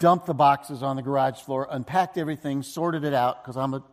dumped 0.00 0.24
the 0.24 0.32
boxes 0.32 0.82
on 0.82 0.96
the 0.96 1.02
garage 1.02 1.40
floor, 1.42 1.68
unpacked 1.70 2.16
everything, 2.16 2.62
sorted 2.62 3.04
it 3.04 3.12
out, 3.12 3.44
because 3.44 3.58
I'm 3.58 3.74
a 3.74 3.84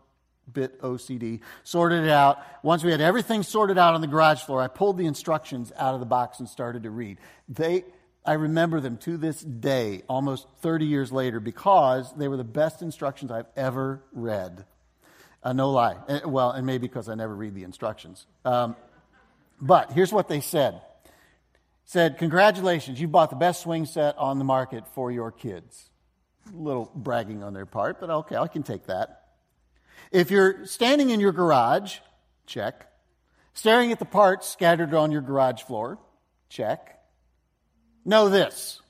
bit 0.49 0.81
OCD, 0.81 1.41
sorted 1.65 2.05
it 2.05 2.09
out. 2.09 2.39
Once 2.63 2.81
we 2.81 2.91
had 2.91 3.01
everything 3.01 3.43
sorted 3.43 3.77
out 3.77 3.93
on 3.93 3.99
the 3.99 4.07
garage 4.07 4.39
floor, 4.39 4.61
I 4.61 4.69
pulled 4.69 4.97
the 4.97 5.05
instructions 5.05 5.73
out 5.75 5.93
of 5.93 5.99
the 5.99 6.05
box 6.05 6.39
and 6.39 6.47
started 6.47 6.83
to 6.83 6.89
read. 6.89 7.17
They, 7.49 7.83
I 8.25 8.33
remember 8.33 8.79
them 8.79 8.95
to 8.99 9.17
this 9.17 9.41
day, 9.41 10.03
almost 10.07 10.47
30 10.61 10.85
years 10.85 11.11
later, 11.11 11.41
because 11.41 12.13
they 12.15 12.29
were 12.29 12.37
the 12.37 12.45
best 12.45 12.81
instructions 12.81 13.31
I've 13.31 13.49
ever 13.57 14.01
read. 14.13 14.63
Uh, 15.45 15.53
no 15.53 15.69
lie. 15.69 15.95
Well, 16.25 16.51
and 16.51 16.65
maybe 16.65 16.87
because 16.87 17.07
I 17.07 17.13
never 17.13 17.35
read 17.35 17.53
the 17.53 17.63
instructions. 17.63 18.25
Um, 18.43 18.75
but 19.61 19.91
here's 19.91 20.11
what 20.11 20.27
they 20.27 20.41
said 20.41 20.81
said, 21.85 22.17
Congratulations, 22.17 22.99
you've 22.99 23.11
bought 23.11 23.29
the 23.29 23.35
best 23.35 23.61
swing 23.61 23.85
set 23.85 24.17
on 24.17 24.39
the 24.39 24.43
market 24.43 24.87
for 24.95 25.11
your 25.11 25.31
kids. 25.31 25.91
A 26.51 26.57
little 26.57 26.91
bragging 26.95 27.43
on 27.43 27.53
their 27.53 27.67
part, 27.67 27.99
but 27.99 28.09
okay, 28.09 28.35
I 28.35 28.47
can 28.47 28.63
take 28.63 28.87
that. 28.87 29.27
If 30.11 30.31
you're 30.31 30.65
standing 30.65 31.11
in 31.11 31.19
your 31.19 31.31
garage, 31.31 31.99
check. 32.47 32.91
Staring 33.53 33.91
at 33.91 33.99
the 33.99 34.05
parts 34.05 34.49
scattered 34.49 34.95
on 34.95 35.11
your 35.11 35.21
garage 35.21 35.61
floor, 35.61 35.99
check. 36.49 36.99
Know 38.03 38.29
this. 38.29 38.81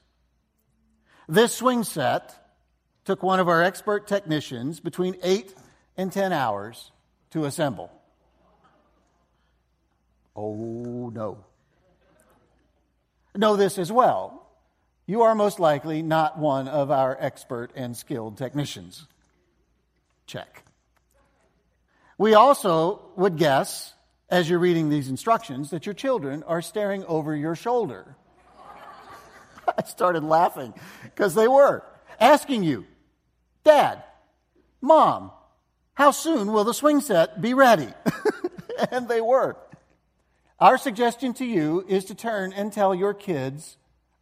This 1.27 1.53
swing 1.53 1.83
set 1.83 2.33
took 3.03 3.21
one 3.23 3.41
of 3.41 3.49
our 3.49 3.61
expert 3.61 4.07
technicians 4.07 4.79
between 4.79 5.17
8 5.21 5.53
and 5.97 6.11
10 6.11 6.33
hours 6.33 6.91
to 7.31 7.45
assemble. 7.45 7.91
Oh 10.35 11.09
no 11.13 11.45
know 13.37 13.55
this 13.55 13.77
as 13.77 13.91
well. 13.91 14.47
You 15.05 15.23
are 15.23 15.35
most 15.35 15.59
likely 15.59 16.01
not 16.01 16.39
one 16.39 16.67
of 16.67 16.89
our 16.89 17.15
expert 17.19 17.71
and 17.75 17.95
skilled 17.95 18.37
technicians. 18.37 19.05
Check. 20.25 20.63
We 22.17 22.33
also 22.33 23.01
would 23.15 23.37
guess, 23.37 23.93
as 24.29 24.49
you're 24.49 24.59
reading 24.59 24.89
these 24.89 25.09
instructions, 25.09 25.69
that 25.69 25.85
your 25.85 25.93
children 25.93 26.43
are 26.43 26.61
staring 26.61 27.03
over 27.05 27.35
your 27.35 27.55
shoulder. 27.55 28.15
I 29.77 29.83
started 29.83 30.23
laughing 30.23 30.73
because 31.03 31.35
they 31.35 31.47
were 31.47 31.83
asking 32.19 32.63
you, 32.63 32.85
Dad, 33.63 34.03
Mom, 34.81 35.31
how 35.95 36.11
soon 36.11 36.51
will 36.51 36.63
the 36.63 36.73
swing 36.73 37.01
set 37.01 37.41
be 37.41 37.53
ready? 37.53 37.87
and 38.91 39.07
they 39.07 39.21
were. 39.21 39.57
Our 40.59 40.77
suggestion 40.77 41.33
to 41.35 41.45
you 41.45 41.83
is 41.87 42.05
to 42.05 42.15
turn 42.15 42.53
and 42.53 42.71
tell 42.71 42.93
your 42.93 43.13
kids, 43.13 43.77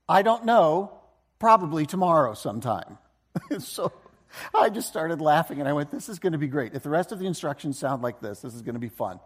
I 0.07 0.21
don't 0.21 0.45
know, 0.45 0.91
probably 1.39 1.85
tomorrow 1.85 2.35
sometime. 2.35 2.97
so 3.59 3.91
I 4.53 4.69
just 4.69 4.87
started 4.87 5.21
laughing 5.21 5.59
and 5.59 5.67
I 5.67 5.73
went, 5.73 5.91
This 5.91 6.09
is 6.09 6.19
going 6.19 6.33
to 6.33 6.39
be 6.39 6.47
great. 6.47 6.73
If 6.73 6.83
the 6.83 6.89
rest 6.89 7.11
of 7.11 7.19
the 7.19 7.25
instructions 7.25 7.77
sound 7.77 8.01
like 8.01 8.19
this, 8.19 8.41
this 8.41 8.53
is 8.53 8.61
going 8.61 8.75
to 8.75 8.79
be 8.79 8.89
fun. 8.89 9.19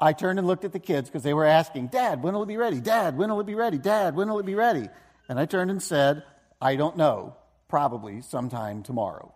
I 0.00 0.12
turned 0.12 0.38
and 0.38 0.48
looked 0.48 0.64
at 0.64 0.72
the 0.72 0.80
kids 0.80 1.08
because 1.08 1.22
they 1.22 1.34
were 1.34 1.44
asking, 1.44 1.88
Dad, 1.88 2.22
when 2.22 2.34
will 2.34 2.42
it 2.42 2.48
be 2.48 2.56
ready? 2.56 2.80
Dad, 2.80 3.16
when 3.16 3.30
will 3.30 3.40
it 3.40 3.46
be 3.46 3.54
ready? 3.54 3.78
Dad, 3.78 4.16
when 4.16 4.28
will 4.28 4.38
it 4.38 4.46
be 4.46 4.54
ready? 4.56 4.88
And 5.28 5.38
I 5.38 5.46
turned 5.46 5.70
and 5.70 5.82
said, 5.82 6.24
I 6.60 6.76
don't 6.76 6.96
know, 6.96 7.36
probably 7.68 8.20
sometime 8.22 8.82
tomorrow. 8.82 9.34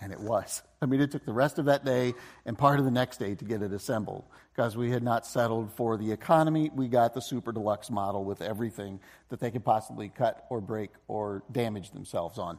And 0.00 0.12
it 0.12 0.20
was. 0.20 0.62
I 0.82 0.86
mean, 0.86 1.00
it 1.00 1.10
took 1.10 1.24
the 1.24 1.32
rest 1.32 1.58
of 1.58 1.66
that 1.66 1.84
day 1.84 2.14
and 2.44 2.58
part 2.58 2.78
of 2.78 2.84
the 2.84 2.90
next 2.90 3.18
day 3.18 3.34
to 3.34 3.44
get 3.44 3.62
it 3.62 3.72
assembled 3.72 4.24
because 4.54 4.76
we 4.76 4.90
had 4.90 5.02
not 5.02 5.26
settled 5.26 5.72
for 5.72 5.96
the 5.96 6.12
economy. 6.12 6.70
We 6.74 6.88
got 6.88 7.14
the 7.14 7.22
super 7.22 7.52
deluxe 7.52 7.90
model 7.90 8.24
with 8.24 8.42
everything 8.42 9.00
that 9.30 9.40
they 9.40 9.50
could 9.50 9.64
possibly 9.64 10.10
cut 10.10 10.44
or 10.50 10.60
break 10.60 10.90
or 11.08 11.42
damage 11.50 11.90
themselves 11.92 12.38
on. 12.38 12.58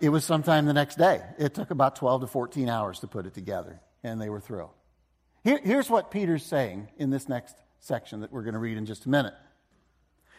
It 0.00 0.08
was 0.08 0.24
sometime 0.24 0.64
the 0.64 0.72
next 0.72 0.96
day. 0.96 1.20
It 1.38 1.54
took 1.54 1.70
about 1.70 1.96
12 1.96 2.22
to 2.22 2.26
14 2.26 2.68
hours 2.68 3.00
to 3.00 3.06
put 3.06 3.26
it 3.26 3.34
together, 3.34 3.80
and 4.02 4.20
they 4.20 4.30
were 4.30 4.40
thrilled. 4.40 4.70
Here, 5.44 5.60
here's 5.62 5.90
what 5.90 6.10
Peter's 6.10 6.44
saying 6.44 6.88
in 6.96 7.10
this 7.10 7.28
next 7.28 7.56
section 7.80 8.20
that 8.20 8.32
we're 8.32 8.42
going 8.42 8.54
to 8.54 8.60
read 8.60 8.78
in 8.78 8.86
just 8.86 9.04
a 9.06 9.08
minute. 9.08 9.34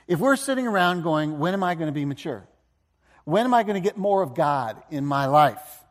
If 0.08 0.20
we're 0.20 0.36
sitting 0.36 0.68
around 0.68 1.04
going, 1.04 1.38
When 1.38 1.54
am 1.54 1.64
I 1.64 1.76
going 1.76 1.88
to 1.88 1.94
be 1.94 2.06
mature? 2.06 2.48
When 3.26 3.46
am 3.46 3.54
I 3.54 3.64
going 3.64 3.82
to 3.82 3.88
get 3.88 3.98
more 3.98 4.22
of 4.22 4.34
God 4.34 4.82
in 4.90 5.06
my 5.06 5.26
life? 5.28 5.84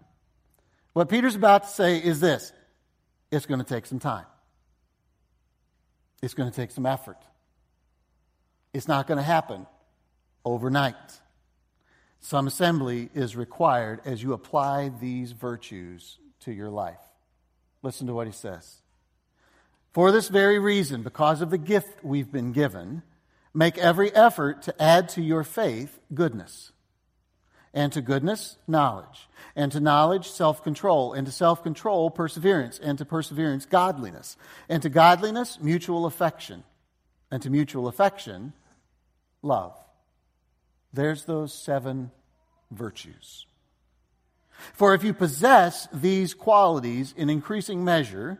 What 0.93 1.09
Peter's 1.09 1.37
about 1.37 1.65
to 1.65 1.69
say 1.69 1.99
is 1.99 2.21
this 2.21 2.53
it's 3.31 3.47
going 3.47 3.61
to 3.61 3.67
take 3.67 3.87
some 3.87 3.99
time, 3.99 4.27
it's 6.23 6.35
going 6.35 6.51
to 6.51 6.57
take 6.57 6.71
some 6.71 6.87
effort. 6.87 7.19
It's 8.73 8.87
not 8.87 9.09
going 9.09 9.19
to 9.19 9.25
happen 9.25 9.67
overnight. 10.45 10.95
Some 12.21 12.47
assembly 12.47 13.11
is 13.15 13.35
required 13.35 14.01
as 14.05 14.23
you 14.23 14.33
apply 14.33 14.93
these 15.01 15.33
virtues 15.33 16.19
to 16.41 16.53
your 16.53 16.71
life. 16.71 17.01
Listen 17.83 18.07
to 18.07 18.15
what 18.15 18.29
he 18.29 18.33
says. 18.33 18.83
For 19.93 20.13
this 20.13 20.29
very 20.29 20.61
reason, 20.61 21.03
because 21.03 21.41
of 21.41 21.51
the 21.51 21.59
gift 21.59 22.05
we've 22.05 22.31
been 22.31 22.53
given, 22.53 23.03
make 23.53 23.77
every 23.77 24.15
effort 24.15 24.63
to 24.63 24.83
add 24.83 25.09
to 25.11 25.23
your 25.23 25.43
faith 25.43 25.99
goodness 26.15 26.71
and 27.73 27.93
to 27.93 28.00
goodness, 28.00 28.57
knowledge, 28.67 29.29
and 29.55 29.71
to 29.73 29.81
knowledge, 29.81 30.29
self 30.29 30.62
control, 30.62 31.12
and 31.12 31.27
to 31.27 31.33
self 31.33 31.62
control, 31.62 32.11
perseverance, 32.11 32.79
and 32.79 32.99
to 32.99 33.05
perseverance, 33.05 33.67
godliness, 33.67 34.37
and 34.69 34.83
to 34.83 34.89
godliness, 34.89 35.59
mutual 35.61 36.07
affection, 36.07 36.65
and 37.31 37.43
to 37.43 37.50
mutual 37.50 37.89
affection, 37.89 38.53
love. 39.43 39.77
There's 40.93 41.25
those 41.25 41.55
seven 41.55 42.11
virtues. 42.71 43.47
For 44.75 44.95
if 44.95 45.05
you 45.05 45.15
possess 45.15 45.89
these 45.93 46.35
qualities 46.35 47.15
in 47.17 47.31
increasing 47.31 47.85
measure, 47.85 48.39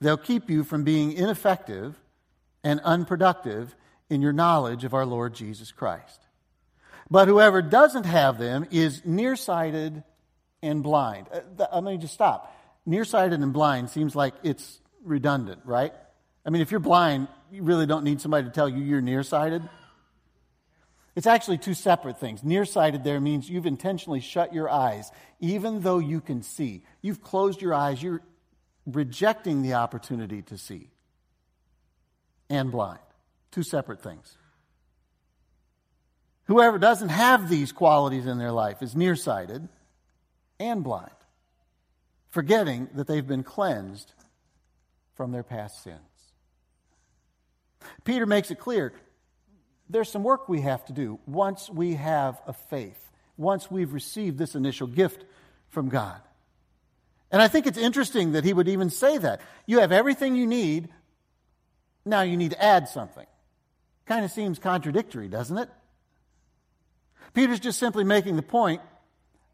they'll 0.00 0.16
keep 0.16 0.48
you 0.50 0.62
from 0.62 0.84
being 0.84 1.12
ineffective 1.12 1.98
and 2.62 2.80
unproductive 2.80 3.74
in 4.10 4.22
your 4.22 4.32
knowledge 4.32 4.84
of 4.84 4.94
our 4.94 5.06
Lord 5.06 5.34
Jesus 5.34 5.72
Christ. 5.72 6.27
But 7.10 7.28
whoever 7.28 7.62
doesn't 7.62 8.04
have 8.04 8.38
them 8.38 8.66
is 8.70 9.02
nearsighted 9.04 10.02
and 10.62 10.82
blind. 10.82 11.26
Uh, 11.32 11.66
let 11.74 11.84
me 11.84 11.96
just 11.96 12.14
stop. 12.14 12.54
Nearsighted 12.84 13.40
and 13.40 13.52
blind 13.52 13.90
seems 13.90 14.14
like 14.14 14.34
it's 14.42 14.80
redundant, 15.02 15.62
right? 15.64 15.92
I 16.44 16.50
mean, 16.50 16.62
if 16.62 16.70
you're 16.70 16.80
blind, 16.80 17.28
you 17.50 17.62
really 17.62 17.86
don't 17.86 18.04
need 18.04 18.20
somebody 18.20 18.44
to 18.44 18.50
tell 18.50 18.68
you 18.68 18.82
you're 18.82 19.00
nearsighted. 19.00 19.62
It's 21.16 21.26
actually 21.26 21.58
two 21.58 21.74
separate 21.74 22.20
things. 22.20 22.44
Nearsighted 22.44 23.04
there 23.04 23.20
means 23.20 23.50
you've 23.50 23.66
intentionally 23.66 24.20
shut 24.20 24.54
your 24.54 24.70
eyes, 24.70 25.10
even 25.40 25.80
though 25.80 25.98
you 25.98 26.20
can 26.20 26.42
see. 26.42 26.84
You've 27.02 27.22
closed 27.22 27.60
your 27.60 27.74
eyes, 27.74 28.02
you're 28.02 28.22
rejecting 28.86 29.62
the 29.62 29.74
opportunity 29.74 30.42
to 30.42 30.56
see. 30.56 30.90
And 32.48 32.70
blind. 32.70 33.00
Two 33.50 33.62
separate 33.62 34.00
things. 34.00 34.36
Whoever 36.48 36.78
doesn't 36.78 37.10
have 37.10 37.50
these 37.50 37.72
qualities 37.72 38.26
in 38.26 38.38
their 38.38 38.52
life 38.52 38.82
is 38.82 38.96
nearsighted 38.96 39.68
and 40.58 40.82
blind, 40.82 41.10
forgetting 42.30 42.88
that 42.94 43.06
they've 43.06 43.26
been 43.26 43.42
cleansed 43.42 44.12
from 45.14 45.30
their 45.30 45.42
past 45.42 45.82
sins. 45.82 45.98
Peter 48.02 48.24
makes 48.24 48.50
it 48.50 48.58
clear 48.58 48.94
there's 49.90 50.10
some 50.10 50.22
work 50.22 50.48
we 50.48 50.62
have 50.62 50.84
to 50.86 50.94
do 50.94 51.18
once 51.26 51.68
we 51.68 51.94
have 51.94 52.40
a 52.46 52.54
faith, 52.54 53.10
once 53.36 53.70
we've 53.70 53.92
received 53.92 54.38
this 54.38 54.54
initial 54.54 54.86
gift 54.86 55.26
from 55.68 55.90
God. 55.90 56.20
And 57.30 57.42
I 57.42 57.48
think 57.48 57.66
it's 57.66 57.76
interesting 57.76 58.32
that 58.32 58.44
he 58.44 58.54
would 58.54 58.68
even 58.68 58.88
say 58.88 59.18
that. 59.18 59.42
You 59.66 59.80
have 59.80 59.92
everything 59.92 60.34
you 60.34 60.46
need, 60.46 60.88
now 62.06 62.22
you 62.22 62.38
need 62.38 62.52
to 62.52 62.62
add 62.62 62.88
something. 62.88 63.26
Kind 64.06 64.24
of 64.24 64.30
seems 64.30 64.58
contradictory, 64.58 65.28
doesn't 65.28 65.58
it? 65.58 65.68
Peter's 67.34 67.60
just 67.60 67.78
simply 67.78 68.04
making 68.04 68.36
the 68.36 68.42
point 68.42 68.80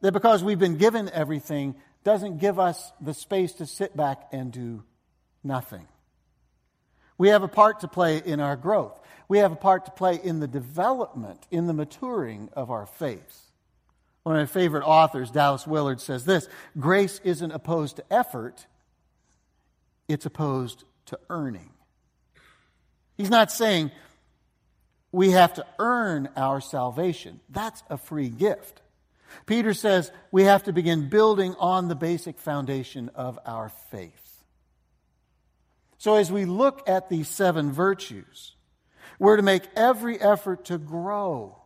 that 0.00 0.12
because 0.12 0.44
we've 0.44 0.58
been 0.58 0.76
given 0.76 1.08
everything 1.10 1.74
doesn't 2.04 2.38
give 2.38 2.58
us 2.58 2.92
the 3.00 3.14
space 3.14 3.54
to 3.54 3.66
sit 3.66 3.96
back 3.96 4.28
and 4.32 4.52
do 4.52 4.84
nothing. 5.42 5.86
We 7.16 7.28
have 7.28 7.42
a 7.42 7.48
part 7.48 7.80
to 7.80 7.88
play 7.88 8.18
in 8.18 8.40
our 8.40 8.56
growth. 8.56 9.00
We 9.28 9.38
have 9.38 9.52
a 9.52 9.56
part 9.56 9.86
to 9.86 9.90
play 9.90 10.20
in 10.22 10.40
the 10.40 10.48
development, 10.48 11.46
in 11.50 11.66
the 11.66 11.72
maturing 11.72 12.50
of 12.52 12.70
our 12.70 12.86
faith. 12.86 13.50
One 14.24 14.36
of 14.36 14.42
my 14.42 14.46
favorite 14.46 14.84
authors, 14.84 15.30
Dallas 15.30 15.66
Willard, 15.66 16.00
says 16.00 16.24
this 16.24 16.48
Grace 16.78 17.20
isn't 17.24 17.52
opposed 17.52 17.96
to 17.96 18.04
effort, 18.12 18.66
it's 20.08 20.26
opposed 20.26 20.84
to 21.06 21.18
earning. 21.30 21.70
He's 23.16 23.30
not 23.30 23.52
saying 23.52 23.92
we 25.14 25.30
have 25.30 25.54
to 25.54 25.64
earn 25.78 26.28
our 26.36 26.60
salvation, 26.60 27.40
that's 27.48 27.84
a 27.88 27.96
free 27.96 28.28
gift. 28.28 28.82
Peter 29.46 29.72
says 29.72 30.10
we 30.32 30.42
have 30.42 30.64
to 30.64 30.72
begin 30.72 31.08
building 31.08 31.54
on 31.60 31.86
the 31.86 31.94
basic 31.94 32.38
foundation 32.38 33.10
of 33.14 33.38
our 33.46 33.68
faith. 33.90 34.44
So, 35.98 36.16
as 36.16 36.32
we 36.32 36.44
look 36.44 36.88
at 36.88 37.08
these 37.08 37.28
seven 37.28 37.70
virtues, 37.70 38.56
we're 39.20 39.36
to 39.36 39.42
make 39.42 39.62
every 39.76 40.20
effort 40.20 40.64
to 40.66 40.78
grow 40.78 41.62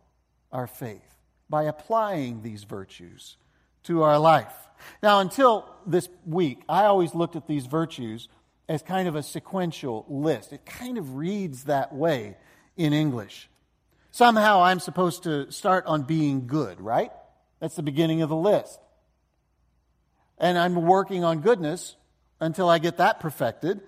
our 0.51 0.67
faith 0.67 1.15
by 1.49 1.63
applying 1.63 2.43
these 2.43 2.63
virtues 2.63 3.35
to 3.83 4.03
our 4.03 4.19
life. 4.19 4.53
Now, 5.01 5.19
until 5.19 5.65
this 5.87 6.07
week, 6.25 6.61
I 6.69 6.85
always 6.85 7.15
looked 7.15 7.35
at 7.35 7.47
these 7.47 7.65
virtues 7.65 8.29
as 8.69 8.83
kind 8.83 9.07
of 9.07 9.15
a 9.15 9.23
sequential 9.23 10.05
list. 10.07 10.53
It 10.53 10.65
kind 10.65 10.99
of 10.99 11.15
reads 11.15 11.63
that 11.63 11.93
way 11.93 12.37
in 12.79 12.93
English. 12.93 13.49
Somehow 14.09 14.63
I'm 14.63 14.79
supposed 14.79 15.23
to 15.23 15.51
start 15.51 15.85
on 15.85 16.03
being 16.03 16.47
good, 16.47 16.79
right? 16.79 17.11
That's 17.59 17.75
the 17.75 17.83
beginning 17.83 18.21
of 18.21 18.29
the 18.29 18.35
list. 18.35 18.79
And 20.37 20.57
I'm 20.57 20.75
working 20.75 21.25
on 21.25 21.41
goodness 21.41 21.97
until 22.39 22.69
I 22.69 22.79
get 22.79 22.97
that 22.97 23.19
perfected. 23.19 23.81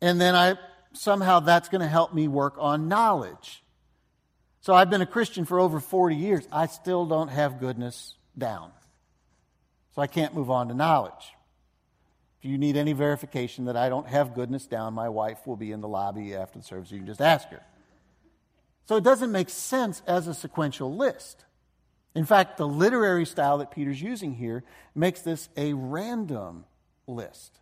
And 0.00 0.18
then 0.18 0.34
I 0.34 0.56
somehow 0.94 1.40
that's 1.40 1.68
going 1.68 1.82
to 1.82 1.86
help 1.86 2.14
me 2.14 2.26
work 2.28 2.54
on 2.58 2.88
knowledge. 2.88 3.62
So 4.62 4.74
I've 4.74 4.88
been 4.88 5.02
a 5.02 5.06
Christian 5.06 5.44
for 5.44 5.60
over 5.60 5.78
40 5.78 6.16
years. 6.16 6.48
I 6.50 6.66
still 6.66 7.04
don't 7.04 7.28
have 7.28 7.60
goodness 7.60 8.16
down. 8.36 8.72
So 9.94 10.00
I 10.00 10.06
can't 10.06 10.34
move 10.34 10.50
on 10.50 10.68
to 10.68 10.74
knowledge. 10.74 11.34
If 12.38 12.50
you 12.50 12.56
need 12.56 12.78
any 12.78 12.94
verification 12.94 13.66
that 13.66 13.76
I 13.76 13.90
don't 13.90 14.08
have 14.08 14.34
goodness 14.34 14.66
down, 14.66 14.94
my 14.94 15.10
wife 15.10 15.46
will 15.46 15.56
be 15.56 15.72
in 15.72 15.82
the 15.82 15.88
lobby 15.88 16.34
after 16.34 16.58
the 16.58 16.64
service. 16.64 16.90
You 16.90 16.98
can 16.98 17.06
just 17.06 17.20
ask 17.20 17.48
her. 17.50 17.60
So 18.90 18.96
it 18.96 19.04
doesn't 19.04 19.30
make 19.30 19.50
sense 19.50 20.02
as 20.04 20.26
a 20.26 20.34
sequential 20.34 20.96
list. 20.96 21.44
In 22.16 22.24
fact, 22.24 22.56
the 22.56 22.66
literary 22.66 23.24
style 23.24 23.58
that 23.58 23.70
Peter's 23.70 24.02
using 24.02 24.34
here 24.34 24.64
makes 24.96 25.22
this 25.22 25.48
a 25.56 25.74
random 25.74 26.64
list. 27.06 27.60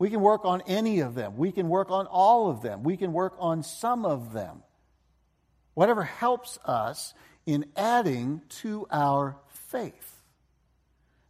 We 0.00 0.10
can 0.10 0.20
work 0.20 0.44
on 0.44 0.64
any 0.66 0.98
of 0.98 1.14
them. 1.14 1.36
We 1.36 1.52
can 1.52 1.68
work 1.68 1.92
on 1.92 2.06
all 2.06 2.50
of 2.50 2.60
them. 2.60 2.82
We 2.82 2.96
can 2.96 3.12
work 3.12 3.36
on 3.38 3.62
some 3.62 4.04
of 4.04 4.32
them. 4.32 4.64
Whatever 5.74 6.02
helps 6.02 6.58
us 6.64 7.14
in 7.46 7.66
adding 7.76 8.42
to 8.62 8.84
our 8.90 9.36
faith. 9.70 10.16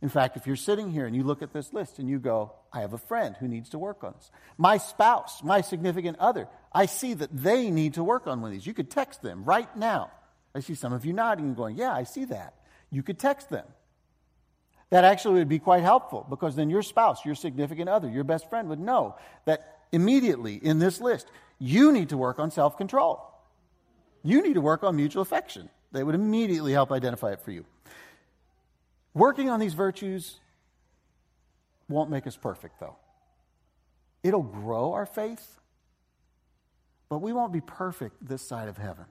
In 0.01 0.09
fact, 0.09 0.39
if 0.39 0.47
you're 0.47 0.57
sitting 0.57 0.91
here 0.91 1.05
and 1.05 1.15
you 1.15 1.23
look 1.23 1.43
at 1.43 1.53
this 1.53 1.75
list 1.75 1.99
and 1.99 2.09
you 2.09 2.19
go, 2.19 2.55
I 2.73 2.81
have 2.81 2.95
a 2.95 2.99
friend 2.99 3.37
who 3.39 3.47
needs 3.47 3.69
to 3.71 3.79
work 3.79 4.03
on 4.03 4.15
this. 4.17 4.31
My 4.57 4.79
spouse, 4.79 5.43
my 5.43 5.61
significant 5.61 6.19
other, 6.19 6.49
I 6.73 6.87
see 6.87 7.15
that 7.15 7.31
they 7.33 7.71
need 7.71 7.95
to 7.95 8.05
work 8.05 8.27
on 8.27 8.41
one 8.41 8.51
of 8.51 8.53
these. 8.53 8.67
You 8.67 8.75
could 8.75 8.91
text 8.91 9.23
them 9.23 9.45
right 9.45 9.75
now 9.77 10.11
I 10.55 10.61
see 10.61 10.75
some 10.75 10.93
of 10.93 11.05
you 11.05 11.13
nodding 11.13 11.47
and 11.47 11.57
going, 11.57 11.77
Yeah, 11.77 11.93
I 11.93 12.05
see 12.05 12.25
that. 12.27 12.55
You 12.91 13.03
could 13.03 13.19
text 13.19 13.51
them. 13.51 13.67
That 14.91 15.05
actually 15.05 15.35
would 15.35 15.49
be 15.49 15.59
quite 15.59 15.83
helpful 15.83 16.27
because 16.29 16.57
then 16.57 16.71
your 16.71 16.83
spouse, 16.83 17.25
your 17.25 17.35
significant 17.35 17.89
other, 17.89 18.09
your 18.09 18.25
best 18.25 18.49
friend 18.49 18.69
would 18.71 18.81
know 18.81 19.17
that 19.45 19.79
immediately 19.93 20.55
in 20.55 20.79
this 20.79 21.01
list, 21.01 21.27
you 21.59 21.93
need 21.93 22.09
to 22.09 22.17
work 22.17 22.39
on 22.39 22.51
self 22.51 22.77
control. 22.77 23.25
You 24.23 24.43
need 24.43 24.55
to 24.55 24.61
work 24.61 24.83
on 24.83 24.97
mutual 24.97 25.23
affection. 25.23 25.69
They 25.93 26.03
would 26.03 26.15
immediately 26.15 26.73
help 26.73 26.91
identify 26.91 27.33
it 27.33 27.41
for 27.41 27.51
you. 27.51 27.65
Working 29.15 29.49
on 29.49 29.61
these 29.61 29.75
virtues 29.75 30.39
won't 31.89 32.11
make 32.11 32.27
us 32.27 32.37
perfect, 32.37 32.81
though. 32.81 32.97
It'll 34.23 34.43
grow 34.43 34.93
our 34.93 35.07
faith, 35.07 35.57
but 37.09 37.19
we 37.19 37.33
won't 37.33 37.53
be 37.53 37.61
perfect 37.61 38.17
this 38.27 38.43
side 38.43 38.69
of 38.69 38.77
heaven. 38.77 39.05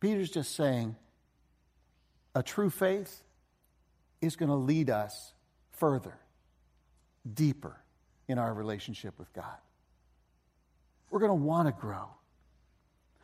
Peter's 0.00 0.30
just 0.30 0.54
saying 0.54 0.96
a 2.34 2.42
true 2.42 2.70
faith 2.70 3.22
is 4.20 4.36
going 4.36 4.48
to 4.48 4.54
lead 4.54 4.90
us 4.90 5.32
further, 5.72 6.16
deeper 7.32 7.76
in 8.28 8.38
our 8.38 8.52
relationship 8.52 9.18
with 9.18 9.32
God. 9.32 9.56
We're 11.10 11.20
going 11.20 11.30
to 11.30 11.44
want 11.44 11.68
to 11.68 11.72
grow. 11.72 12.08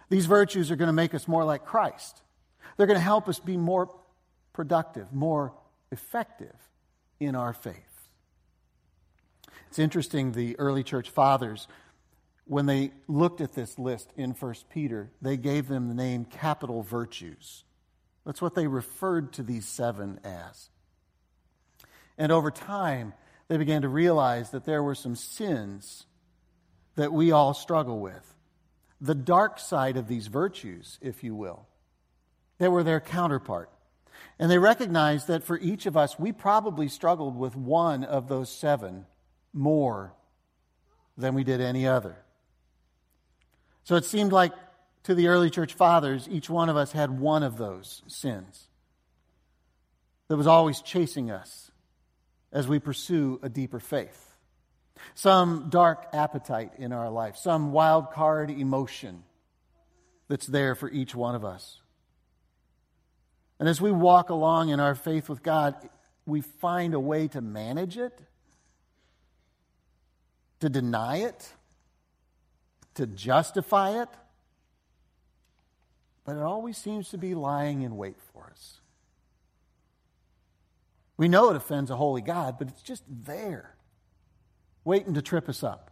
These 0.08 0.26
virtues 0.26 0.70
are 0.70 0.76
going 0.76 0.88
to 0.88 0.92
make 0.92 1.14
us 1.14 1.28
more 1.28 1.44
like 1.44 1.64
Christ. 1.64 2.22
They're 2.76 2.86
going 2.86 2.98
to 2.98 3.04
help 3.04 3.28
us 3.28 3.38
be 3.38 3.56
more 3.56 3.90
productive, 4.52 5.12
more 5.12 5.52
effective 5.90 6.54
in 7.20 7.34
our 7.34 7.52
faith. 7.52 7.93
It's 9.68 9.78
interesting, 9.78 10.32
the 10.32 10.58
early 10.58 10.82
church 10.82 11.10
fathers 11.10 11.68
when 12.46 12.66
they 12.66 12.92
looked 13.08 13.40
at 13.40 13.54
this 13.54 13.78
list 13.78 14.10
in 14.16 14.32
1 14.32 14.54
Peter, 14.70 15.10
they 15.22 15.36
gave 15.36 15.68
them 15.68 15.88
the 15.88 15.94
name 15.94 16.24
capital 16.24 16.82
virtues. 16.82 17.64
That's 18.26 18.42
what 18.42 18.54
they 18.54 18.66
referred 18.66 19.32
to 19.34 19.42
these 19.42 19.66
seven 19.66 20.20
as. 20.24 20.68
And 22.18 22.30
over 22.30 22.50
time, 22.50 23.14
they 23.48 23.56
began 23.56 23.82
to 23.82 23.88
realize 23.88 24.50
that 24.50 24.64
there 24.64 24.82
were 24.82 24.94
some 24.94 25.16
sins 25.16 26.06
that 26.96 27.12
we 27.12 27.32
all 27.32 27.54
struggle 27.54 27.98
with. 27.98 28.34
The 29.00 29.14
dark 29.14 29.58
side 29.58 29.96
of 29.96 30.06
these 30.06 30.28
virtues, 30.28 30.98
if 31.02 31.24
you 31.24 31.34
will, 31.34 31.66
that 32.58 32.70
were 32.70 32.82
their 32.82 33.00
counterpart. 33.00 33.70
And 34.38 34.50
they 34.50 34.58
recognized 34.58 35.28
that 35.28 35.44
for 35.44 35.58
each 35.58 35.86
of 35.86 35.96
us, 35.96 36.18
we 36.18 36.32
probably 36.32 36.88
struggled 36.88 37.36
with 37.36 37.56
one 37.56 38.04
of 38.04 38.28
those 38.28 38.50
seven 38.50 39.06
more 39.54 40.12
than 41.16 41.34
we 41.34 41.44
did 41.44 41.60
any 41.60 41.86
other. 41.86 42.16
So 43.84 43.96
it 43.96 44.04
seemed 44.04 44.32
like 44.32 44.52
to 45.04 45.14
the 45.14 45.28
early 45.28 45.50
church 45.50 45.74
fathers, 45.74 46.28
each 46.30 46.50
one 46.50 46.68
of 46.68 46.76
us 46.76 46.92
had 46.92 47.18
one 47.18 47.42
of 47.42 47.56
those 47.56 48.02
sins 48.08 48.68
that 50.28 50.36
was 50.36 50.46
always 50.46 50.80
chasing 50.80 51.30
us 51.30 51.70
as 52.52 52.66
we 52.66 52.78
pursue 52.78 53.38
a 53.42 53.48
deeper 53.48 53.78
faith. 53.78 54.36
Some 55.14 55.66
dark 55.68 56.06
appetite 56.12 56.72
in 56.78 56.92
our 56.92 57.10
life, 57.10 57.36
some 57.36 57.72
wild 57.72 58.12
card 58.12 58.50
emotion 58.50 59.24
that's 60.28 60.46
there 60.46 60.74
for 60.74 60.88
each 60.88 61.14
one 61.14 61.34
of 61.34 61.44
us. 61.44 61.80
And 63.58 63.68
as 63.68 63.80
we 63.80 63.92
walk 63.92 64.30
along 64.30 64.70
in 64.70 64.80
our 64.80 64.94
faith 64.94 65.28
with 65.28 65.42
God, 65.42 65.74
we 66.26 66.40
find 66.40 66.94
a 66.94 67.00
way 67.00 67.28
to 67.28 67.40
manage 67.40 67.98
it, 67.98 68.18
to 70.64 70.70
deny 70.70 71.18
it, 71.18 71.52
to 72.94 73.06
justify 73.06 74.00
it, 74.00 74.08
but 76.24 76.36
it 76.36 76.42
always 76.42 76.78
seems 76.78 77.10
to 77.10 77.18
be 77.18 77.34
lying 77.34 77.82
in 77.82 77.98
wait 77.98 78.16
for 78.32 78.48
us. 78.50 78.80
We 81.18 81.28
know 81.28 81.50
it 81.50 81.56
offends 81.56 81.90
a 81.90 81.96
holy 81.96 82.22
God, 82.22 82.56
but 82.58 82.68
it's 82.68 82.80
just 82.80 83.04
there, 83.06 83.74
waiting 84.84 85.12
to 85.12 85.20
trip 85.20 85.50
us 85.50 85.62
up. 85.62 85.90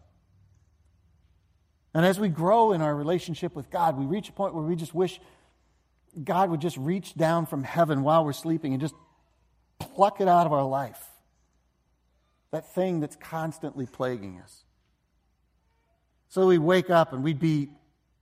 And 1.92 2.06
as 2.06 2.18
we 2.18 2.30
grow 2.30 2.72
in 2.72 2.80
our 2.80 2.96
relationship 2.96 3.54
with 3.54 3.70
God, 3.70 3.98
we 3.98 4.06
reach 4.06 4.30
a 4.30 4.32
point 4.32 4.54
where 4.54 4.64
we 4.64 4.74
just 4.74 4.94
wish 4.94 5.20
God 6.24 6.48
would 6.48 6.62
just 6.62 6.78
reach 6.78 7.14
down 7.14 7.44
from 7.44 7.62
heaven 7.62 8.02
while 8.02 8.24
we're 8.24 8.32
sleeping 8.32 8.72
and 8.72 8.80
just 8.80 8.94
pluck 9.78 10.22
it 10.22 10.28
out 10.28 10.46
of 10.46 10.54
our 10.54 10.64
life. 10.64 11.11
That 12.52 12.72
thing 12.74 13.00
that's 13.00 13.16
constantly 13.16 13.86
plaguing 13.86 14.38
us. 14.42 14.64
So 16.28 16.46
we 16.46 16.58
wake 16.58 16.90
up 16.90 17.12
and 17.12 17.22
we'd 17.24 17.40
be 17.40 17.70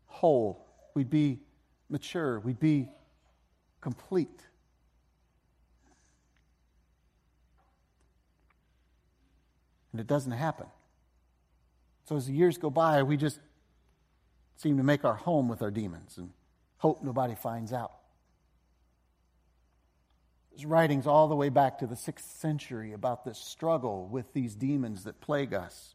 whole, 0.07 0.67
we'd 0.95 1.11
be 1.11 1.41
mature, 1.89 2.41
we'd 2.41 2.59
be 2.59 2.89
complete. 3.81 4.41
And 9.93 10.01
it 10.01 10.07
doesn't 10.07 10.33
happen. 10.33 10.67
So 12.05 12.17
as 12.17 12.27
the 12.27 12.33
years 12.33 12.59
go 12.59 12.71
by, 12.71 13.03
we 13.03 13.17
just 13.17 13.41
seem 14.57 14.77
to 14.77 14.83
make 14.83 15.05
our 15.05 15.15
home 15.15 15.49
with 15.49 15.63
our 15.63 15.71
demons 15.71 16.19
and 16.19 16.31
hope 16.79 17.03
nobody 17.03 17.35
finds 17.35 17.73
out. 17.73 18.00
There's 20.51 20.67
writings 20.67 21.07
all 21.07 21.29
the 21.29 21.37
way 21.37 21.49
back 21.49 21.79
to 21.79 21.87
the 21.87 21.97
sixth 21.97 22.39
century 22.39 22.93
about 22.93 23.25
this 23.25 23.39
struggle 23.39 24.07
with 24.07 24.33
these 24.33 24.55
demons 24.55 25.05
that 25.05 25.21
plague 25.21 25.55
us. 25.55 25.95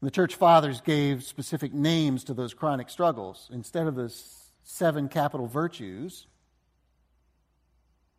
The 0.00 0.10
church 0.10 0.34
fathers 0.34 0.80
gave 0.80 1.24
specific 1.24 1.72
names 1.72 2.24
to 2.24 2.34
those 2.34 2.54
chronic 2.54 2.90
struggles. 2.90 3.48
Instead 3.52 3.86
of 3.86 3.94
the 3.94 4.14
seven 4.62 5.08
capital 5.08 5.46
virtues, 5.46 6.26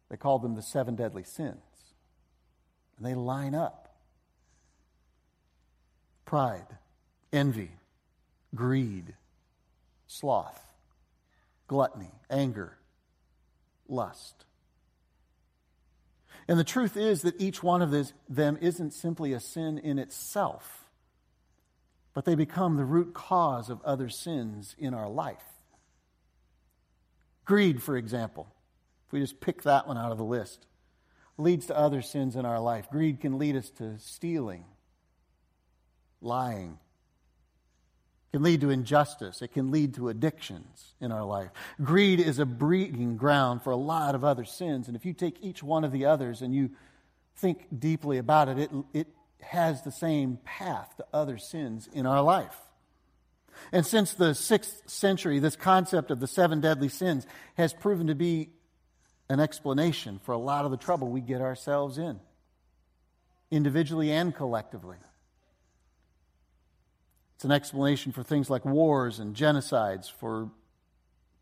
they 0.10 0.18
called 0.18 0.42
them 0.42 0.56
the 0.56 0.62
seven 0.62 0.96
deadly 0.96 1.24
sins. 1.24 1.62
And 2.98 3.06
they 3.06 3.14
line 3.14 3.54
up 3.54 3.86
pride, 6.26 6.66
envy, 7.32 7.72
greed, 8.56 9.14
sloth, 10.08 10.66
gluttony, 11.68 12.12
anger, 12.30 12.78
lust. 13.88 14.46
And 16.48 16.60
the 16.60 16.64
truth 16.64 16.96
is 16.96 17.24
that 17.24 17.40
each 17.42 17.64
one 17.64 17.82
of 17.82 17.92
this, 17.92 18.14
them 18.30 18.58
isn't 18.62 18.94
simply 18.94 19.34
a 19.34 19.40
sin 19.40 19.78
in 19.80 19.98
itself, 19.98 20.86
but 22.14 22.26
they 22.26 22.36
become 22.36 22.76
the 22.76 22.86
root 22.86 23.14
cause 23.14 23.70
of 23.70 23.82
other 23.84 24.10
sins 24.10 24.76
in 24.78 24.94
our 24.94 25.10
life. 25.10 25.44
Greed, 27.46 27.82
for 27.82 27.98
example, 27.98 28.48
if 29.08 29.14
we 29.14 29.20
just 29.20 29.40
pick 29.40 29.64
that 29.64 29.88
one 29.88 29.98
out 29.98 30.12
of 30.12 30.18
the 30.18 30.24
list, 30.24 30.66
leads 31.38 31.66
to 31.68 31.78
other 31.78 32.02
sins 32.02 32.36
in 32.36 32.46
our 32.46 32.60
life. 32.60 32.90
Greed 32.90 33.20
can 33.20 33.38
lead 33.38 33.56
us 33.56 33.70
to 33.72 33.98
stealing, 34.00 34.66
lying, 36.22 36.78
can 38.36 38.44
lead 38.44 38.60
to 38.60 38.70
injustice. 38.70 39.42
It 39.42 39.54
can 39.54 39.72
lead 39.72 39.94
to 39.94 40.10
addictions 40.10 40.94
in 41.00 41.14
our 41.14 41.24
life. 41.24 41.52
Greed 41.82 42.20
is 42.20 42.38
a 42.38 42.46
breeding 42.46 43.16
ground 43.16 43.62
for 43.62 43.72
a 43.72 43.78
lot 43.78 44.14
of 44.14 44.26
other 44.26 44.44
sins. 44.44 44.90
And 44.90 44.98
if 44.98 45.06
you 45.06 45.14
take 45.14 45.38
each 45.40 45.64
one 45.64 45.86
of 45.86 45.94
the 45.94 46.04
others 46.04 46.42
and 46.42 46.54
you 46.54 46.72
think 47.38 47.66
deeply 47.80 48.18
about 48.18 48.50
it, 48.50 48.58
it, 48.58 48.72
it 48.94 49.08
has 49.40 49.84
the 49.84 49.92
same 49.92 50.38
path 50.44 50.94
to 50.98 51.06
other 51.14 51.38
sins 51.38 51.88
in 51.94 52.06
our 52.06 52.22
life. 52.22 52.58
And 53.72 53.86
since 53.86 54.14
the 54.14 54.36
sixth 54.36 54.82
century, 54.90 55.40
this 55.40 55.56
concept 55.56 56.12
of 56.12 56.20
the 56.20 56.28
seven 56.28 56.60
deadly 56.60 56.90
sins 56.90 57.26
has 57.54 57.74
proven 57.74 58.08
to 58.08 58.16
be 58.16 58.50
an 59.30 59.40
explanation 59.40 60.20
for 60.26 60.34
a 60.34 60.38
lot 60.38 60.66
of 60.66 60.72
the 60.72 60.78
trouble 60.78 61.08
we 61.08 61.22
get 61.22 61.40
ourselves 61.40 61.98
in, 61.98 62.20
individually 63.50 64.12
and 64.12 64.36
collectively. 64.36 64.98
It's 67.36 67.46
an 67.46 67.52
explanation 67.52 68.12
for 68.12 68.24
things 68.24 68.50
like 68.50 68.66
wars 68.66 69.20
and 69.20 69.36
genocides, 69.36 70.12
for 70.12 70.50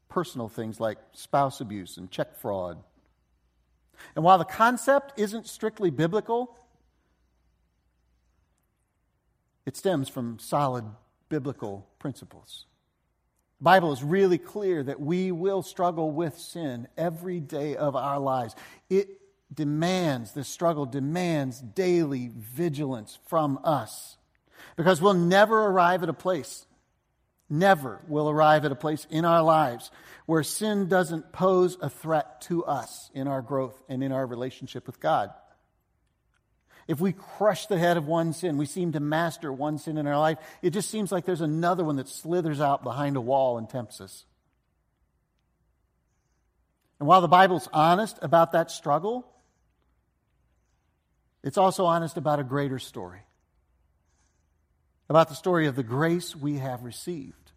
personal 0.10 0.48
things 0.48 0.80
like 0.80 0.98
spouse 1.14 1.62
abuse 1.62 1.98
and 1.98 2.10
check 2.10 2.36
fraud. 2.36 2.84
And 4.16 4.24
while 4.24 4.38
the 4.38 4.46
concept 4.46 5.14
isn't 5.18 5.48
strictly 5.48 5.92
biblical, 5.92 6.58
it 9.66 9.78
stems 9.78 10.10
from 10.10 10.40
solid 10.40 10.86
biblical 11.30 11.88
principles. 12.00 12.66
The 13.60 13.64
Bible 13.64 13.94
is 13.94 14.04
really 14.04 14.38
clear 14.38 14.84
that 14.84 15.00
we 15.00 15.32
will 15.32 15.62
struggle 15.62 16.12
with 16.12 16.38
sin 16.38 16.88
every 16.98 17.40
day 17.40 17.76
of 17.76 17.96
our 17.96 18.20
lives. 18.20 18.56
It 18.90 19.20
demands, 19.54 20.34
this 20.34 20.48
struggle 20.48 20.86
demands 20.86 21.60
daily 21.62 22.32
vigilance 22.36 23.18
from 23.28 23.60
us. 23.64 24.18
Because 24.76 25.02
we'll 25.02 25.14
never 25.14 25.66
arrive 25.66 26.04
at 26.04 26.10
a 26.10 26.14
place, 26.14 26.66
never 27.50 28.02
will 28.08 28.30
arrive 28.30 28.66
at 28.66 28.72
a 28.72 28.76
place 28.76 29.06
in 29.10 29.26
our 29.26 29.44
lives 29.44 29.92
where 30.26 30.44
sin 30.44 30.88
doesn't 30.88 31.32
pose 31.32 31.78
a 31.82 31.90
threat 31.90 32.42
to 32.42 32.66
us 32.66 33.12
in 33.14 33.28
our 33.28 33.42
growth 33.42 33.80
and 33.90 34.04
in 34.04 34.12
our 34.12 34.26
relationship 34.26 34.88
with 34.88 35.00
God. 35.00 35.32
If 36.88 37.00
we 37.00 37.14
crush 37.14 37.68
the 37.68 37.78
head 37.78 37.98
of 37.98 38.08
one 38.08 38.34
sin, 38.34 38.58
we 38.58 38.66
seem 38.66 38.92
to 38.94 39.00
master 39.00 39.54
one 39.54 39.78
sin 39.78 39.98
in 39.98 40.08
our 40.08 40.20
life, 40.20 40.38
it 40.62 40.72
just 40.72 40.90
seems 40.90 41.12
like 41.12 41.26
there's 41.26 41.42
another 41.42 41.84
one 41.84 41.96
that 41.98 42.10
slithers 42.10 42.60
out 42.60 42.84
behind 42.84 43.16
a 43.16 43.22
wall 43.22 43.58
and 43.58 43.70
tempts 43.70 44.02
us. 44.02 44.26
And 47.00 47.08
while 47.08 47.22
the 47.22 47.28
Bible's 47.28 47.70
honest 47.72 48.18
about 48.22 48.54
that 48.54 48.72
struggle, 48.72 49.26
it's 51.42 51.58
also 51.58 51.86
honest 51.86 52.18
about 52.18 52.40
a 52.40 52.44
greater 52.44 52.80
story 52.80 53.22
about 55.14 55.30
the 55.30 55.36
story 55.36 55.68
of 55.68 55.76
the 55.76 55.84
grace 55.84 56.36
we 56.36 56.56
have 56.56 56.84
received, 56.84 57.52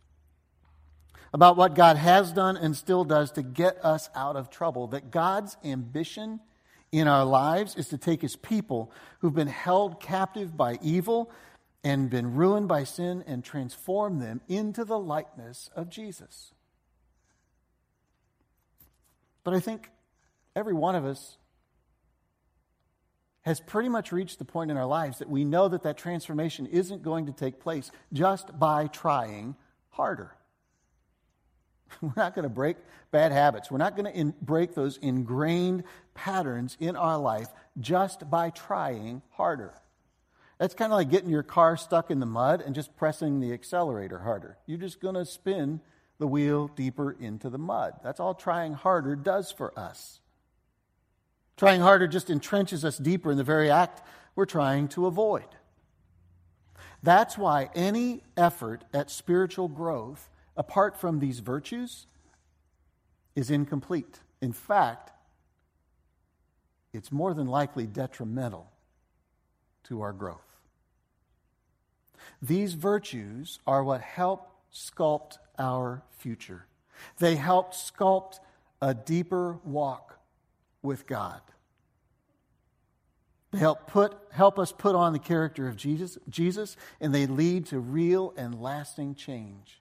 about 1.33 1.57
what 1.57 1.75
God 1.75 1.97
has 1.97 2.31
done 2.31 2.55
and 2.55 2.77
still 2.77 3.03
does 3.03 3.33
to 3.33 3.42
get 3.42 3.83
us 3.83 4.11
out 4.14 4.37
of 4.37 4.51
trouble, 4.51 4.88
that 4.88 5.11
God's 5.11 5.57
ambition 5.64 6.40
in 6.92 7.09
our 7.09 7.25
lives 7.25 7.75
is 7.75 7.88
to 7.88 7.97
take 7.97 8.21
his 8.21 8.37
people 8.37 8.92
who've 9.21 9.35
been 9.35 9.49
held 9.49 10.03
captive 10.03 10.55
by 10.55 10.79
evil 10.83 11.31
and 11.83 12.11
been 12.11 12.35
ruined 12.35 12.69
by 12.69 12.85
sin 12.85 13.25
and 13.27 13.42
transform 13.42 14.19
them 14.19 14.42
into 14.49 14.85
the 14.85 14.99
likeness 14.99 15.71
of 15.75 15.88
Jesus. 15.88 16.53
But 19.45 19.55
I 19.55 19.61
think 19.61 19.88
every 20.55 20.75
one 20.75 20.95
of 20.95 21.07
us 21.07 21.38
has 23.46 23.61
pretty 23.61 23.88
much 23.88 24.11
reached 24.11 24.40
the 24.40 24.44
point 24.44 24.72
in 24.72 24.76
our 24.76 24.85
lives 24.85 25.20
that 25.20 25.30
we 25.30 25.44
know 25.44 25.68
that 25.68 25.85
that 25.85 25.96
transformation 25.96 26.66
isn't 26.66 27.04
going 27.04 27.26
to 27.26 27.32
take 27.32 27.61
place 27.61 27.92
just 28.12 28.59
by 28.59 28.88
trying 28.88 29.54
harder. 29.90 30.32
We're 32.00 32.12
not 32.16 32.35
going 32.35 32.42
to 32.42 32.48
break 32.48 32.76
bad 33.12 33.30
habits. 33.30 33.70
We're 33.70 33.78
not 33.78 33.94
going 33.94 34.12
to 34.12 34.18
in- 34.18 34.35
break 34.42 34.74
those 34.74 34.96
ingrained 34.96 35.85
patterns 36.12 36.76
in 36.80 36.96
our 36.96 37.18
life 37.18 37.46
just 37.78 38.28
by 38.28 38.50
trying 38.50 39.22
harder. 39.30 39.74
That's 40.59 40.74
kind 40.74 40.92
of 40.92 40.96
like 40.96 41.11
getting 41.11 41.30
your 41.30 41.44
car 41.44 41.76
stuck 41.76 42.11
in 42.11 42.18
the 42.18 42.26
mud 42.26 42.61
and 42.61 42.74
just 42.74 42.96
pressing 42.96 43.38
the 43.38 43.52
accelerator 43.52 44.18
harder. 44.18 44.59
You're 44.66 44.78
just 44.78 45.00
going 45.00 45.14
to 45.14 45.24
spin 45.24 45.80
the 46.18 46.26
wheel 46.26 46.66
deeper 46.66 47.12
into 47.12 47.48
the 47.48 47.59
mud. 47.59 47.92
That's 48.02 48.18
all 48.18 48.35
trying 48.35 48.72
harder 48.72 49.14
does 49.14 49.52
for 49.52 49.78
us. 49.78 50.18
Trying 51.57 51.81
harder 51.81 52.07
just 52.07 52.29
entrenches 52.29 52.85
us 52.85 52.99
deeper 52.99 53.31
in 53.31 53.38
the 53.38 53.45
very 53.45 53.71
act 53.71 54.03
we're 54.35 54.45
trying 54.45 54.88
to 54.88 55.07
avoid. 55.07 55.47
That's 57.03 57.38
why 57.38 57.71
any 57.75 58.23
effort 58.37 58.85
at 58.92 59.11
spiritual 59.11 59.69
growth, 59.69 60.29
apart 60.57 61.01
from 61.01 61.19
these 61.19 61.40
virtues, 61.40 62.07
is 63.35 63.51
incomplete. 63.51 64.21
In 64.42 64.53
fact, 64.53 65.12
it's 66.92 67.12
more 67.12 67.33
than 67.33 67.47
likely 67.47 67.87
detrimental 67.87 68.71
to 69.85 70.03
our 70.03 70.12
growth. 70.12 70.40
These 72.42 72.75
virtues 72.75 73.61
are 73.66 73.85
what 73.85 74.01
help 74.01 74.51
sculpt 74.73 75.38
our 75.59 76.03
future. 76.11 76.66
They 77.19 77.37
help 77.37 77.73
sculpt 77.73 78.40
a 78.83 78.92
deeper 78.95 79.59
walk 79.64 80.15
with 80.87 81.07
God. 81.07 81.40
They 83.53 83.59
help, 83.59 83.87
put, 83.87 84.16
help 84.33 84.59
us 84.59 84.72
put 84.72 84.94
on 84.94 85.12
the 85.12 85.18
character 85.18 85.68
of 85.68 85.77
Jesus, 85.77 86.18
Jesus, 86.29 86.77
and 87.01 87.14
they 87.14 87.27
lead 87.27 87.66
to 87.66 87.79
real 87.79 88.33
and 88.37 88.61
lasting 88.61 89.14
change 89.14 89.81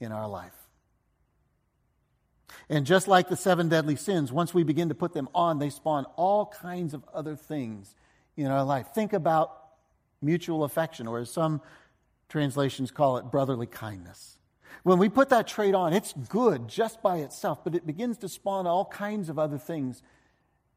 in 0.00 0.12
our 0.12 0.28
life. 0.28 0.54
And 2.68 2.86
just 2.86 3.06
like 3.06 3.28
the 3.28 3.36
seven 3.36 3.68
deadly 3.68 3.96
sins, 3.96 4.32
once 4.32 4.54
we 4.54 4.62
begin 4.62 4.88
to 4.88 4.94
put 4.94 5.12
them 5.12 5.28
on, 5.34 5.58
they 5.58 5.70
spawn 5.70 6.04
all 6.16 6.46
kinds 6.46 6.94
of 6.94 7.04
other 7.12 7.36
things 7.36 7.94
in 8.36 8.46
our 8.46 8.64
life. 8.64 8.88
Think 8.94 9.12
about 9.12 9.56
mutual 10.22 10.64
affection, 10.64 11.06
or 11.06 11.18
as 11.18 11.30
some 11.30 11.60
translations 12.28 12.90
call 12.90 13.18
it, 13.18 13.30
brotherly 13.30 13.66
kindness. 13.66 14.38
When 14.82 14.98
we 14.98 15.08
put 15.08 15.28
that 15.30 15.46
trait 15.46 15.74
on, 15.74 15.92
it's 15.92 16.12
good 16.12 16.68
just 16.68 17.02
by 17.02 17.18
itself, 17.18 17.62
but 17.62 17.74
it 17.74 17.86
begins 17.86 18.18
to 18.18 18.28
spawn 18.28 18.66
all 18.66 18.84
kinds 18.86 19.28
of 19.28 19.38
other 19.38 19.58
things 19.58 20.02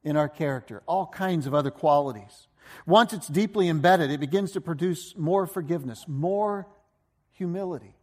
in 0.03 0.15
our 0.15 0.29
character, 0.29 0.81
all 0.88 1.05
kinds 1.07 1.45
of 1.47 1.53
other 1.53 1.71
qualities. 1.71 2.47
Once 2.85 3.13
it's 3.13 3.27
deeply 3.27 3.67
embedded, 3.67 4.12
it 4.12 4.19
begins 4.19 4.51
to 4.51 4.62
produce 4.62 5.15
more 5.17 5.45
forgiveness, 5.47 6.05
more 6.07 6.67
humility. 7.31 7.95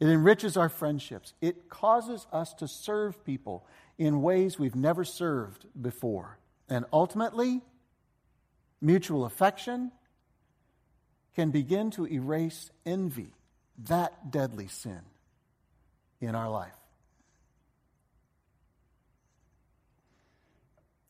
It 0.00 0.08
enriches 0.08 0.56
our 0.56 0.68
friendships. 0.68 1.32
It 1.40 1.68
causes 1.68 2.26
us 2.32 2.54
to 2.54 2.66
serve 2.66 3.24
people 3.24 3.64
in 3.98 4.20
ways 4.20 4.58
we've 4.58 4.74
never 4.74 5.04
served 5.04 5.66
before. 5.80 6.38
And 6.68 6.84
ultimately, 6.92 7.60
mutual 8.80 9.24
affection 9.24 9.92
can 11.36 11.50
begin 11.50 11.90
to 11.92 12.06
erase 12.06 12.70
envy, 12.84 13.32
that 13.84 14.30
deadly 14.30 14.66
sin 14.66 15.00
in 16.20 16.34
our 16.34 16.50
life. 16.50 16.81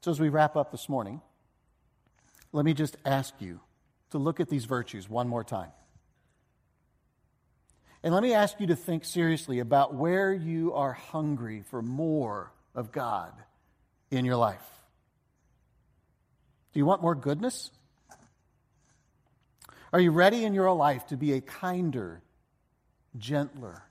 So, 0.03 0.11
as 0.11 0.19
we 0.19 0.31
wrap 0.31 0.57
up 0.57 0.73
this 0.73 0.89
morning, 0.89 1.21
let 2.51 2.65
me 2.65 2.75
just 2.75 2.97
ask 3.05 3.33
you 3.39 3.61
to 4.11 4.19
look 4.19 4.41
at 4.41 4.49
these 4.49 4.65
virtues 4.65 5.09
one 5.09 5.29
more 5.29 5.45
time. 5.45 5.71
And 8.03 8.13
let 8.13 8.25
me 8.25 8.35
ask 8.35 8.59
you 8.59 8.67
to 8.67 8.77
think 8.77 9.05
seriously 9.05 9.61
about 9.61 9.95
where 9.95 10.35
you 10.35 10.75
are 10.75 10.93
hungry 10.93 11.63
for 11.71 11.83
more 11.83 12.51
of 12.75 12.91
God 12.91 13.33
in 14.11 14.25
your 14.25 14.35
life. 14.35 14.59
Do 16.73 16.81
you 16.81 16.85
want 16.85 17.01
more 17.01 17.15
goodness? 17.15 17.71
Are 19.93 20.01
you 20.01 20.11
ready 20.11 20.45
in 20.45 20.53
your 20.53 20.73
life 20.73 21.07
to 21.09 21.17
be 21.17 21.35
a 21.35 21.41
kinder, 21.41 22.23
gentler 23.17 23.85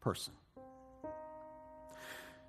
person? 0.00 0.32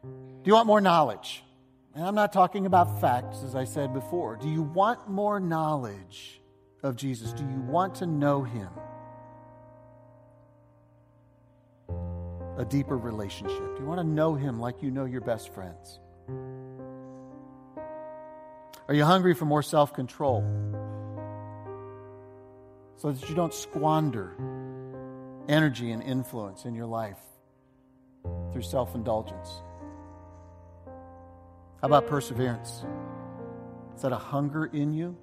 Do 0.04 0.46
you 0.46 0.54
want 0.54 0.68
more 0.68 0.80
knowledge? 0.80 1.44
And 1.94 2.06
I'm 2.06 2.16
not 2.16 2.32
talking 2.32 2.66
about 2.66 3.02
facts, 3.02 3.44
as 3.44 3.56
I 3.56 3.66
said 3.66 3.94
before. 3.94 4.38
Do 4.38 4.48
you 4.48 4.62
want 4.62 5.10
more 5.10 5.40
knowledge 5.40 6.42
of 6.84 6.96
Jesus? 6.96 7.34
Do 7.34 7.44
you 7.44 7.60
want 7.62 7.96
to 7.96 8.06
know 8.06 8.44
him? 8.44 8.70
a 12.62 12.66
deeper 12.66 12.98
relationship? 12.98 13.76
Do 13.76 13.82
you 13.82 13.88
want 13.88 14.00
to 14.00 14.06
know 14.06 14.36
Him 14.36 14.60
like 14.60 14.82
you 14.84 14.92
know 14.92 15.06
your 15.06 15.22
best 15.22 15.54
friends? 15.54 16.00
Are 18.88 18.94
you 18.94 19.04
hungry 19.04 19.34
for 19.34 19.46
more 19.46 19.64
self 19.64 19.94
control? 19.94 20.44
So 22.98 23.12
that 23.12 23.28
you 23.30 23.36
don't 23.36 23.54
squander 23.54 24.36
energy 25.50 25.92
and 25.92 26.04
influence 26.04 26.66
in 26.66 26.76
your 26.76 26.86
life 26.86 27.20
through 28.52 28.62
self 28.62 28.94
indulgence? 28.96 29.50
How 31.82 31.88
about 31.88 32.06
perseverance? 32.06 32.86
Is 33.96 34.04
that 34.04 34.12
a 34.12 34.18
hunger 34.18 34.66
in 34.66 34.94
you? 34.94 35.18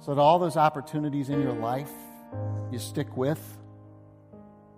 So 0.00 0.14
that 0.14 0.20
all 0.20 0.38
those 0.38 0.56
opportunities 0.56 1.28
in 1.28 1.42
your 1.42 1.52
life 1.52 1.90
you 2.70 2.78
stick 2.78 3.16
with. 3.16 3.40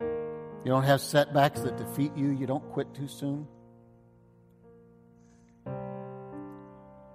You 0.01 0.65
don't 0.65 0.85
have 0.85 1.03
setbacks 1.03 1.61
that 1.61 1.77
defeat 1.77 2.13
you. 2.17 2.31
You 2.31 2.47
don't 2.47 2.67
quit 2.73 2.95
too 2.95 3.09
soon. 3.09 3.47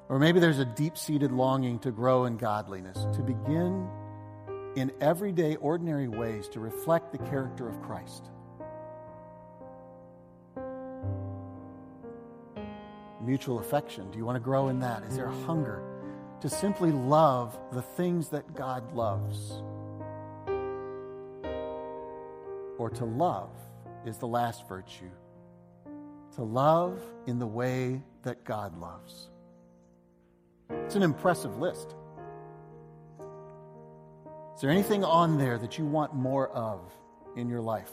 Or 0.09 0.19
maybe 0.19 0.39
there's 0.39 0.59
a 0.59 0.65
deep 0.65 0.95
seated 0.99 1.31
longing 1.31 1.79
to 1.79 1.91
grow 1.91 2.25
in 2.25 2.37
godliness, 2.37 3.07
to 3.15 3.23
begin 3.23 3.87
in 4.75 4.91
everyday, 5.01 5.55
ordinary 5.55 6.07
ways 6.07 6.47
to 6.49 6.59
reflect 6.59 7.11
the 7.11 7.17
character 7.17 7.67
of 7.67 7.81
Christ. 7.81 8.29
Mutual 13.23 13.59
affection. 13.59 14.11
Do 14.11 14.17
you 14.17 14.25
want 14.25 14.35
to 14.35 14.41
grow 14.41 14.67
in 14.67 14.79
that? 14.81 15.03
Is 15.03 15.15
there 15.15 15.27
a 15.27 15.45
hunger 15.45 15.81
to 16.41 16.49
simply 16.49 16.91
love 16.91 17.57
the 17.71 17.81
things 17.81 18.27
that 18.29 18.53
God 18.53 18.93
loves? 18.93 19.61
Or 22.77 22.89
to 22.89 23.05
love 23.05 23.51
is 24.05 24.17
the 24.17 24.27
last 24.27 24.67
virtue. 24.67 25.09
To 26.35 26.43
love 26.43 26.99
in 27.25 27.39
the 27.39 27.47
way 27.47 28.01
that 28.23 28.43
God 28.43 28.77
loves. 28.77 29.29
It's 30.69 30.95
an 30.95 31.03
impressive 31.03 31.59
list. 31.59 31.95
Is 34.55 34.61
there 34.61 34.69
anything 34.69 35.03
on 35.05 35.37
there 35.37 35.57
that 35.59 35.77
you 35.77 35.85
want 35.85 36.13
more 36.13 36.49
of 36.49 36.81
in 37.37 37.47
your 37.47 37.61
life? 37.61 37.91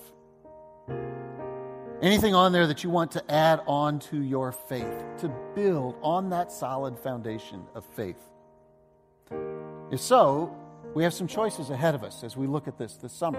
Anything 2.03 2.35
on 2.35 2.53
there 2.53 2.67
that 2.67 2.83
you 2.83 2.89
want 2.89 3.11
to 3.13 3.31
add 3.31 3.61
on 3.67 3.99
to 3.99 4.23
your 4.23 4.53
faith, 4.53 5.05
to 5.19 5.29
build 5.55 5.97
on 6.03 6.31
that 6.31 6.51
solid 6.51 6.99
foundation 6.99 7.67
of 7.75 7.85
faith? 7.95 8.17
If 9.91 10.01
so, 10.01 10.57
we 10.95 11.03
have 11.03 11.13
some 11.13 11.27
choices 11.27 11.69
ahead 11.69 11.95
of 11.95 12.03
us 12.03 12.25
as 12.25 12.39
we 12.39 12.47
look 12.47 12.69
at 12.69 12.79
this 12.79 12.97
this 12.97 13.13
summer. 13.13 13.39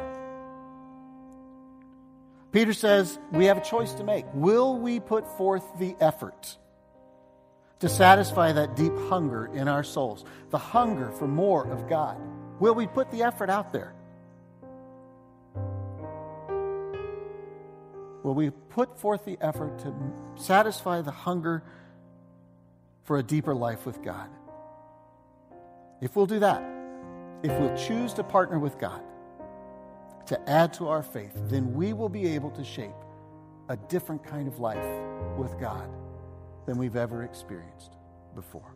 Peter 2.51 2.73
says 2.73 3.17
we 3.31 3.45
have 3.45 3.57
a 3.57 3.63
choice 3.63 3.93
to 3.93 4.03
make. 4.03 4.25
Will 4.33 4.77
we 4.77 4.99
put 4.99 5.25
forth 5.37 5.63
the 5.79 5.95
effort 5.99 6.57
to 7.79 7.89
satisfy 7.89 8.51
that 8.51 8.75
deep 8.75 8.95
hunger 9.09 9.47
in 9.55 9.67
our 9.67 9.83
souls, 9.83 10.23
the 10.51 10.57
hunger 10.59 11.09
for 11.11 11.27
more 11.27 11.65
of 11.67 11.89
God? 11.89 12.17
Will 12.59 12.75
we 12.75 12.85
put 12.85 13.09
the 13.09 13.23
effort 13.23 13.49
out 13.49 13.73
there? 13.73 13.95
Will 18.23 18.35
we 18.35 18.49
put 18.49 18.99
forth 18.99 19.25
the 19.25 19.37
effort 19.41 19.79
to 19.79 19.93
satisfy 20.35 21.01
the 21.01 21.11
hunger 21.11 21.63
for 23.03 23.17
a 23.17 23.23
deeper 23.23 23.55
life 23.55 23.85
with 23.85 24.01
God? 24.03 24.29
If 26.01 26.15
we'll 26.15 26.27
do 26.27 26.39
that, 26.39 26.63
if 27.43 27.51
we'll 27.59 27.75
choose 27.75 28.13
to 28.13 28.23
partner 28.23 28.59
with 28.59 28.77
God 28.77 29.01
to 30.27 30.49
add 30.49 30.73
to 30.73 30.87
our 30.87 31.03
faith, 31.03 31.33
then 31.35 31.73
we 31.73 31.93
will 31.93 32.09
be 32.09 32.27
able 32.27 32.51
to 32.51 32.63
shape 32.63 32.91
a 33.69 33.77
different 33.77 34.23
kind 34.23 34.47
of 34.47 34.59
life 34.59 34.85
with 35.37 35.59
God 35.59 35.89
than 36.65 36.77
we've 36.77 36.95
ever 36.95 37.23
experienced 37.23 37.97
before. 38.35 38.75